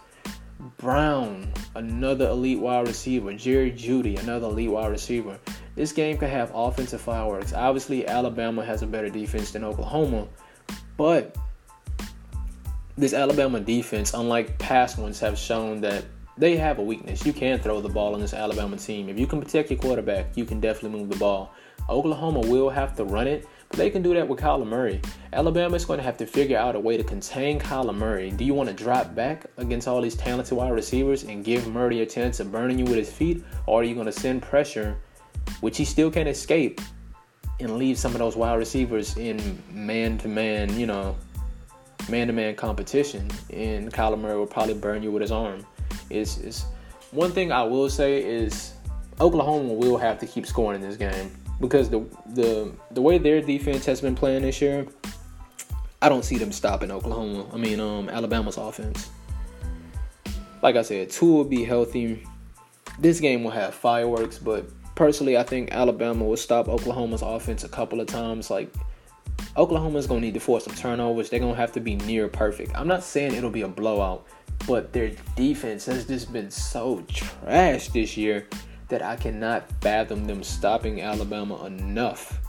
Brown, 0.78 1.52
another 1.76 2.30
elite 2.30 2.60
wide 2.60 2.88
receiver. 2.88 3.34
Jerry 3.34 3.74
Jeudy, 3.74 4.18
another 4.18 4.48
elite 4.48 4.72
wide 4.72 4.90
receiver. 4.90 5.38
This 5.76 5.92
game 5.92 6.18
could 6.18 6.30
have 6.30 6.50
offensive 6.56 7.02
fireworks. 7.02 7.52
Obviously, 7.52 8.08
Alabama 8.08 8.64
has 8.64 8.84
a 8.84 8.88
better 8.88 9.10
defense 9.10 9.52
than 9.52 9.66
Oklahoma, 9.66 10.26
but 10.96 11.36
this 12.98 13.14
Alabama 13.14 13.60
defense, 13.60 14.14
unlike 14.14 14.58
past 14.60 14.98
ones, 14.98 15.20
have 15.20 15.38
shown 15.38 15.82
that 15.82 16.06
they 16.38 16.56
have 16.56 16.80
a 16.80 16.84
weakness. 16.84 17.26
You 17.26 17.34
can 17.34 17.60
throw 17.60 17.82
the 17.82 17.90
ball 17.90 18.14
on 18.14 18.22
this 18.22 18.34
Alabama 18.34 18.78
team. 18.78 19.10
If 19.10 19.20
you 19.20 19.28
can 19.28 19.42
protect 19.42 19.72
your 19.72 19.80
quarterback, 19.80 20.38
you 20.38 20.46
can 20.46 20.62
definitely 20.62 20.98
move 20.98 21.10
the 21.10 21.18
ball. 21.18 21.54
Oklahoma 21.90 22.42
will 22.42 22.70
have 22.70 22.96
to 22.98 23.06
run 23.06 23.28
it, 23.28 23.48
but 23.70 23.78
they 23.78 23.90
can 23.90 24.02
do 24.02 24.14
that 24.14 24.28
with 24.28 24.40
Kyler 24.40 24.68
Murray. 24.68 25.02
Alabama 25.32 25.76
is 25.76 25.86
going 25.86 25.98
to 25.98 26.04
have 26.04 26.18
to 26.18 26.26
figure 26.26 26.58
out 26.58 26.76
a 26.76 26.80
way 26.80 26.98
to 26.98 27.04
contain 27.04 27.60
Kyler 27.60 27.96
Murray. 27.96 28.32
Do 28.32 28.44
you 28.44 28.54
want 28.54 28.70
to 28.70 28.76
drop 28.76 29.16
back 29.16 29.46
against 29.58 29.88
all 29.88 30.02
these 30.02 30.16
talented 30.16 30.58
wide 30.58 30.72
receivers 30.72 31.24
and 31.24 31.44
give 31.46 31.68
Murray 31.68 32.02
a 32.02 32.06
chance 32.06 32.40
of 32.40 32.52
burning 32.52 32.80
you 32.80 32.86
with 32.86 32.96
his 32.96 33.12
feet? 33.12 33.44
Or 33.66 33.82
are 33.82 33.84
you 33.84 33.94
going 33.94 34.06
to 34.06 34.12
send 34.12 34.42
pressure, 34.42 34.98
which 35.62 35.78
he 35.78 35.86
still 35.86 36.12
can't 36.12 36.30
escape, 36.30 36.82
and 37.60 37.78
leave 37.78 37.98
some 37.98 38.12
of 38.12 38.20
those 38.20 38.36
wide 38.36 38.56
receivers 38.56 39.16
in 39.18 39.62
man 39.72 40.18
to 40.20 40.28
man, 40.28 40.78
you 40.78 40.86
know, 40.86 41.16
man 42.10 42.28
to 42.28 42.34
man 42.34 42.56
competition? 42.56 43.30
And 43.50 43.94
Kyler 43.94 44.20
Murray 44.20 44.38
will 44.38 44.46
probably 44.46 44.74
burn 44.74 45.04
you 45.04 45.12
with 45.12 45.22
his 45.22 45.32
arm. 45.32 45.66
It's 46.10 46.66
one 47.12 47.32
thing 47.32 47.52
I 47.54 47.64
will 47.64 47.90
say 47.90 48.22
is 48.22 48.74
Oklahoma 49.22 49.74
will 49.74 49.98
have 49.98 50.20
to 50.20 50.28
keep 50.28 50.46
scoring 50.46 50.82
in 50.82 50.88
this 50.88 50.98
game 50.98 51.32
because 51.60 51.90
the 51.90 52.00
the 52.28 52.72
the 52.92 53.02
way 53.02 53.18
their 53.18 53.42
defense 53.42 53.86
has 53.86 54.02
been 54.02 54.16
playing 54.16 54.44
this 54.44 54.62
year, 54.62 54.88
I 56.02 56.10
don't 56.10 56.24
see 56.24 56.38
them 56.38 56.52
stopping 56.52 56.92
Oklahoma. 56.92 57.48
I 57.54 57.58
mean, 57.58 57.80
um, 57.80 58.10
Alabama's 58.10 58.58
offense. 58.58 59.10
Like 60.62 60.76
I 60.76 60.82
said, 60.82 61.10
Tua 61.10 61.38
will 61.38 61.44
be 61.44 61.64
healthy. 61.64 62.26
This 63.00 63.20
game 63.20 63.44
will 63.44 63.52
have 63.52 63.74
fireworks, 63.74 64.40
but 64.40 64.66
personally, 64.96 65.38
I 65.38 65.44
think 65.44 65.72
Alabama 65.72 66.26
will 66.26 66.38
stop 66.38 66.68
Oklahoma's 66.68 67.22
offense 67.22 67.64
a 67.64 67.70
couple 67.70 68.02
of 68.02 68.08
times. 68.08 68.50
Like 68.50 68.74
Oklahoma's 69.56 70.08
gonna 70.08 70.22
need 70.22 70.34
to 70.34 70.40
force 70.40 70.66
some 70.66 70.76
turnovers. 70.76 71.30
They're 71.30 71.40
gonna 71.40 71.56
have 71.56 71.72
to 71.74 71.80
be 71.80 71.96
near 71.96 72.28
perfect. 72.28 72.72
I'm 72.76 72.88
not 72.88 73.04
saying 73.04 73.34
it'll 73.34 73.50
be 73.50 73.62
a 73.62 73.68
blowout, 73.68 74.26
but 74.68 74.94
their 74.94 75.12
defense 75.36 75.86
has 75.86 76.06
just 76.06 76.32
been 76.34 76.52
so 76.52 77.04
trash 77.08 77.90
this 77.90 78.18
year 78.18 78.48
that 78.90 79.02
I 79.02 79.16
cannot 79.16 79.70
fathom 79.82 80.26
them 80.26 80.44
stopping 80.44 81.02
Alabama 81.02 81.66
enough. 81.66 82.40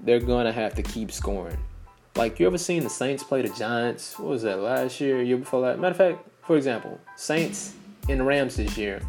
They're 0.00 0.20
gonna 0.20 0.52
have 0.52 0.74
to 0.74 0.82
keep 0.82 1.10
scoring. 1.10 1.58
Like 2.16 2.40
you 2.40 2.46
ever 2.46 2.58
seen 2.58 2.82
the 2.82 2.90
Saints 2.90 3.22
play 3.22 3.42
the 3.42 3.48
Giants? 3.50 4.18
What 4.18 4.28
was 4.28 4.42
that 4.42 4.58
last 4.58 5.00
year? 5.00 5.22
Year 5.22 5.38
before 5.38 5.62
that? 5.62 5.78
Matter 5.78 5.90
of 5.90 5.96
fact, 5.96 6.28
for 6.42 6.56
example, 6.56 6.98
Saints 7.16 7.74
and 8.08 8.26
Rams 8.26 8.56
this 8.56 8.76
year. 8.76 9.00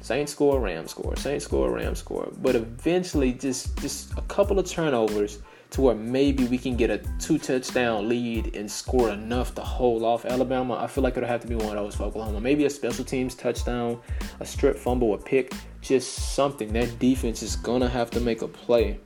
Saints 0.00 0.30
score, 0.30 0.60
Rams 0.60 0.92
score, 0.92 1.16
Saints 1.16 1.44
score, 1.44 1.70
Rams 1.70 1.98
score. 1.98 2.28
But 2.40 2.54
eventually, 2.54 3.32
just 3.32 3.76
just 3.78 4.12
a 4.16 4.22
couple 4.22 4.58
of 4.58 4.66
turnovers 4.66 5.40
to 5.76 5.82
where 5.82 5.94
maybe 5.94 6.46
we 6.46 6.56
can 6.56 6.74
get 6.74 6.88
a 6.88 6.96
two 7.18 7.38
touchdown 7.38 8.08
lead 8.08 8.56
and 8.56 8.70
score 8.70 9.10
enough 9.10 9.54
to 9.54 9.60
hold 9.60 10.02
off 10.02 10.24
Alabama. 10.24 10.74
I 10.74 10.86
feel 10.86 11.04
like 11.04 11.18
it'll 11.18 11.28
have 11.28 11.42
to 11.42 11.46
be 11.46 11.54
one 11.54 11.66
of 11.66 11.74
those 11.74 11.94
for 11.94 12.04
Oklahoma. 12.04 12.40
Maybe 12.40 12.64
a 12.64 12.70
special 12.70 13.04
teams 13.04 13.34
touchdown, 13.34 14.00
a 14.40 14.46
strip 14.46 14.78
fumble, 14.78 15.12
a 15.12 15.18
pick, 15.18 15.52
just 15.82 16.34
something. 16.34 16.72
That 16.72 16.98
defense 16.98 17.42
is 17.42 17.56
gonna 17.56 17.90
have 17.90 18.10
to 18.12 18.20
make 18.20 18.40
a 18.40 18.48
play 18.48 18.98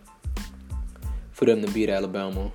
for 1.33 1.45
them 1.45 1.61
to 1.61 1.73
beat 1.73 1.91
Alabama. 1.91 2.53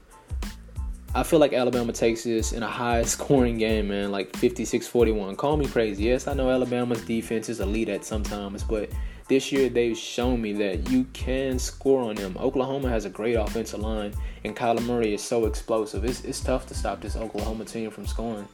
I 1.15 1.23
feel 1.23 1.39
like 1.39 1.54
Alabama 1.54 1.93
takes 1.93 2.25
this 2.25 2.51
in 2.51 2.62
a 2.62 2.67
high 2.67 3.04
scoring 3.06 3.58
game, 3.58 3.88
man, 3.88 4.12
like 4.12 4.36
56 4.36 4.86
41. 4.86 5.38
Call 5.38 5.56
me 5.56 5.65
crazy. 5.65 6.04
Yes, 6.04 6.28
I 6.28 6.34
know 6.34 6.49
Alabama's 6.49 7.01
defense 7.06 7.47
is 7.47 7.62
elite 7.62 7.88
at 7.88 8.04
sometimes, 8.04 8.63
but 8.63 8.91
this 9.30 9.49
year 9.49 9.69
they've 9.69 9.97
shown 9.97 10.41
me 10.41 10.51
that 10.51 10.89
you 10.89 11.06
can 11.13 11.58
score 11.58 12.01
on 12.01 12.15
them. 12.15 12.36
Oklahoma 12.38 12.89
has 12.89 13.06
a 13.06 13.10
great 13.10 13.36
offensive 13.36 13.80
line, 13.80 14.13
and 14.43 14.58
Kyler 14.58 14.86
Murray 14.86 15.13
is 15.13 15.23
so 15.23 15.45
explosive. 15.45 16.04
It's, 16.04 16.25
it's 16.25 16.41
tough 16.41 16.67
to 16.67 16.75
stop 16.75 16.99
this 16.99 17.15
Oklahoma 17.15 17.63
team 17.63 17.91
from 17.91 18.06
scoring. 18.06 18.47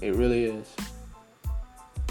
It 0.00 0.16
really 0.16 0.46
is. 0.46 0.74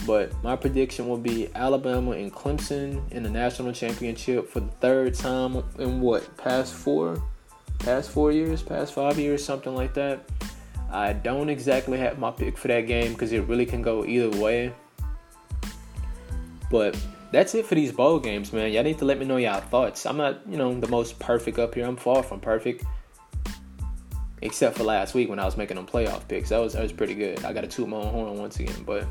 But 0.08 0.32
my 0.43 0.56
prediction 0.56 1.10
will 1.10 1.17
be 1.17 1.50
Alabama 1.56 2.12
and 2.12 2.32
Clemson 2.32 3.12
in 3.12 3.22
the 3.22 3.30
national 3.30 3.74
championship 3.74 4.50
for 4.50 4.62
the 4.62 4.72
third 4.80 5.13
time 5.13 5.62
in 5.78 6.00
what, 6.00 6.38
past 6.38 6.74
four? 6.74 7.22
Past 7.84 8.10
four 8.10 8.32
years, 8.32 8.62
past 8.62 8.93
five 8.93 9.19
years, 9.19 9.43
something 9.43 9.76
like 9.76 9.93
that. 9.93 10.30
I 10.89 11.13
don't 11.13 11.50
exactly 11.50 11.98
have 11.98 12.19
my 12.19 12.32
pick 12.32 12.58
for 12.58 12.67
that 12.67 12.82
game 12.82 13.13
because 13.13 13.32
it 13.32 13.41
really 13.48 13.65
can 13.65 13.82
go 13.82 14.06
either 14.06 14.38
way. 14.39 14.74
But 16.69 16.98
that's 17.32 17.56
it 17.56 17.65
for 17.65 17.76
these 17.76 17.91
bowl 17.91 18.19
games, 18.19 18.54
man. 18.54 18.72
Y'all 18.72 18.84
need 18.84 19.00
to 19.00 19.06
let 19.06 19.19
me 19.19 19.26
know 19.26 19.38
y'all 19.38 19.60
thoughts. 19.60 20.06
I'm 20.06 20.17
not, 20.17 20.41
you 20.48 20.58
know, 20.58 20.80
the 20.80 20.88
most 20.88 21.17
perfect 21.19 21.60
up 21.60 21.74
here. 21.76 21.86
I'm 21.86 21.96
far 21.96 22.24
from 22.24 22.39
perfect. 22.39 22.84
Except 24.41 24.78
for 24.78 24.84
last 24.84 25.13
week 25.13 25.30
when 25.30 25.39
I 25.39 25.46
was 25.46 25.58
making 25.58 25.78
them 25.78 25.88
playoff 25.88 26.28
picks. 26.28 26.50
That 26.50 26.60
was 26.60 26.74
that 26.74 26.84
was 26.84 26.91
pretty 26.91 27.15
good. 27.15 27.43
I 27.46 27.54
got 27.54 27.62
to 27.62 27.67
toot 27.67 27.88
my 27.88 27.98
own 27.98 28.12
horn 28.12 28.38
once 28.38 28.60
again. 28.60 28.84
But 28.86 29.08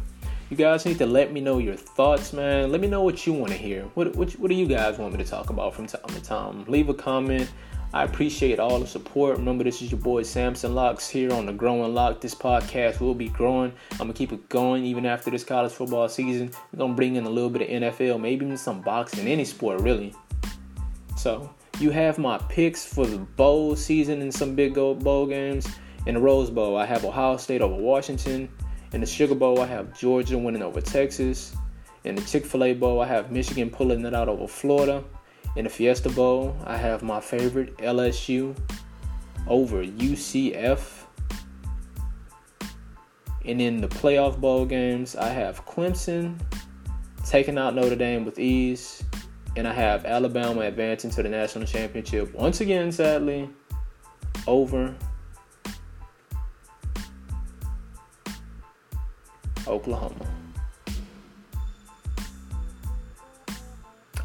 you 0.51 0.57
guys 0.57 0.85
need 0.85 0.99
to 0.99 1.07
let 1.07 1.33
me 1.33 1.41
know 1.41 1.59
your 1.59 1.75
thoughts, 1.75 2.33
man. 2.33 2.71
Let 2.71 2.81
me 2.81 2.87
know 2.87 3.03
what 3.03 3.27
you 3.27 3.33
want 3.33 3.51
to 3.53 3.59
hear. 3.59 3.85
What, 3.95 4.15
what, 4.15 4.33
what 4.33 4.49
do 4.49 4.55
you 4.55 4.67
guys 4.67 4.99
want 4.99 5.15
me 5.15 5.25
to 5.25 5.29
talk 5.29 5.51
about 5.51 5.75
from 5.75 5.87
time 5.87 6.03
to 6.09 6.23
time? 6.23 6.65
Leave 6.67 6.91
a 6.91 6.95
comment. 6.95 7.51
I 7.95 8.05
appreciate 8.05 8.59
all 8.59 8.81
the 8.81 8.87
support. 8.87 9.37
Remember, 9.37 9.65
this 9.65 9.83
is 9.83 9.91
your 9.91 10.01
boy 10.01 10.23
Samson 10.23 10.75
Locks 10.75 11.11
here 11.11 11.31
on 11.31 11.45
the 11.45 11.53
Growing 11.53 11.93
Lock. 11.93 12.23
This 12.23 12.35
podcast 12.35 13.01
will 13.01 13.15
be 13.15 13.29
growing. 13.29 13.71
I'm 13.93 13.99
gonna 13.99 14.15
keep 14.15 14.33
it 14.33 14.49
going 14.49 14.87
even 14.87 15.05
after 15.05 15.31
this 15.31 15.45
college 15.45 15.73
football 15.73 16.09
season. 16.09 16.53
We're 16.73 16.79
gonna 16.79 16.95
bring 16.95 17.17
in 17.17 17.27
a 17.27 17.31
little 17.31 17.51
bit 17.51 17.63
of 17.63 17.69
NFL, 17.69 18.19
maybe 18.19 18.47
even 18.47 18.57
some 18.57 18.81
boxing, 18.81 19.29
any 19.29 19.45
sport 19.45 19.83
really. 19.83 20.15
So 21.19 21.51
you 21.81 21.91
have 21.91 22.17
my 22.17 22.39
picks 22.49 22.83
for 22.83 23.07
the 23.07 23.19
bowl 23.19 23.77
season 23.77 24.23
and 24.23 24.33
some 24.33 24.55
big 24.55 24.75
bowl 24.75 25.27
games. 25.27 25.69
In 26.07 26.15
the 26.15 26.21
Rose 26.21 26.49
Bowl, 26.49 26.79
I 26.79 26.87
have 26.87 27.05
Ohio 27.05 27.37
State 27.37 27.61
over 27.61 27.77
Washington. 27.77 28.49
In 28.95 29.01
the 29.01 29.07
Sugar 29.07 29.35
Bowl, 29.35 29.61
I 29.61 29.67
have 29.67 29.97
Georgia 29.99 30.39
winning 30.39 30.63
over 30.63 30.81
Texas. 30.81 31.55
In 32.05 32.15
the 32.15 32.23
Chick 32.23 32.47
fil 32.47 32.65
A 32.65 32.73
Bowl, 32.73 33.03
I 33.03 33.07
have 33.07 33.31
Michigan 33.31 33.69
pulling 33.69 34.05
it 34.07 34.15
out 34.15 34.29
over 34.29 34.49
Florida. 34.49 35.05
In 35.55 35.65
the 35.65 35.71
Fiesta 35.71 36.09
Bowl, 36.09 36.57
I 36.65 36.79
have 36.79 37.03
my 37.03 37.21
favorite 37.21 37.77
LSU 37.77 38.57
over 39.47 39.85
UCF. 39.85 41.05
And 43.45 43.61
in 43.61 43.81
the 43.81 43.89
playoff 43.89 44.41
bowl 44.41 44.65
games, 44.65 45.15
I 45.15 45.29
have 45.29 45.67
Clemson 45.67 46.39
taking 47.27 47.59
out 47.59 47.75
Notre 47.75 47.97
Dame 47.97 48.25
with 48.25 48.39
ease. 48.39 49.03
And 49.57 49.69
I 49.69 49.75
have 49.75 50.07
Alabama 50.07 50.63
advancing 50.63 51.11
to 51.11 51.23
the 51.23 51.29
national 51.29 51.67
championship 51.67 52.33
once 52.35 52.63
again, 52.63 52.91
sadly, 52.91 53.51
over 54.47 54.95
Oklahoma. 59.67 60.42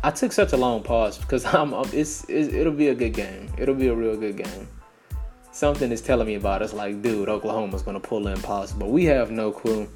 I 0.03 0.11
took 0.11 0.31
such 0.31 0.53
a 0.53 0.57
long 0.57 0.83
pause 0.83 1.17
because 1.17 1.45
I'm, 1.53 1.73
it's, 1.93 2.25
it's 2.29 2.53
it'll 2.53 2.73
be 2.73 2.89
a 2.89 2.95
good 2.95 3.13
game. 3.13 3.49
It'll 3.57 3.75
be 3.75 3.87
a 3.87 3.95
real 3.95 4.17
good 4.17 4.37
game. 4.37 4.67
Something 5.51 5.91
is 5.91 6.01
telling 6.01 6.27
me 6.27 6.35
about 6.35 6.61
us 6.61 6.73
like, 6.73 7.01
dude, 7.01 7.29
Oklahoma's 7.29 7.81
gonna 7.81 7.99
pull 7.99 8.27
in 8.27 8.39
possible. 8.41 8.89
We 8.91 9.05
have 9.05 9.31
no 9.31 9.51
clue. 9.51 9.87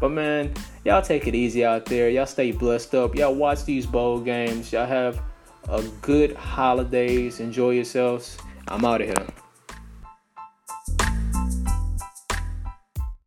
But 0.00 0.10
man, 0.10 0.52
y'all 0.84 1.00
take 1.00 1.26
it 1.26 1.34
easy 1.34 1.64
out 1.64 1.86
there. 1.86 2.10
Y'all 2.10 2.26
stay 2.26 2.52
blessed 2.52 2.94
up. 2.94 3.14
Y'all 3.14 3.34
watch 3.34 3.64
these 3.64 3.86
bowl 3.86 4.20
games. 4.20 4.72
Y'all 4.72 4.86
have 4.86 5.22
a 5.68 5.82
good 6.02 6.36
holidays. 6.36 7.40
Enjoy 7.40 7.70
yourselves. 7.70 8.36
I'm 8.68 8.84
out 8.84 9.00
of 9.00 9.06
here. 9.06 9.26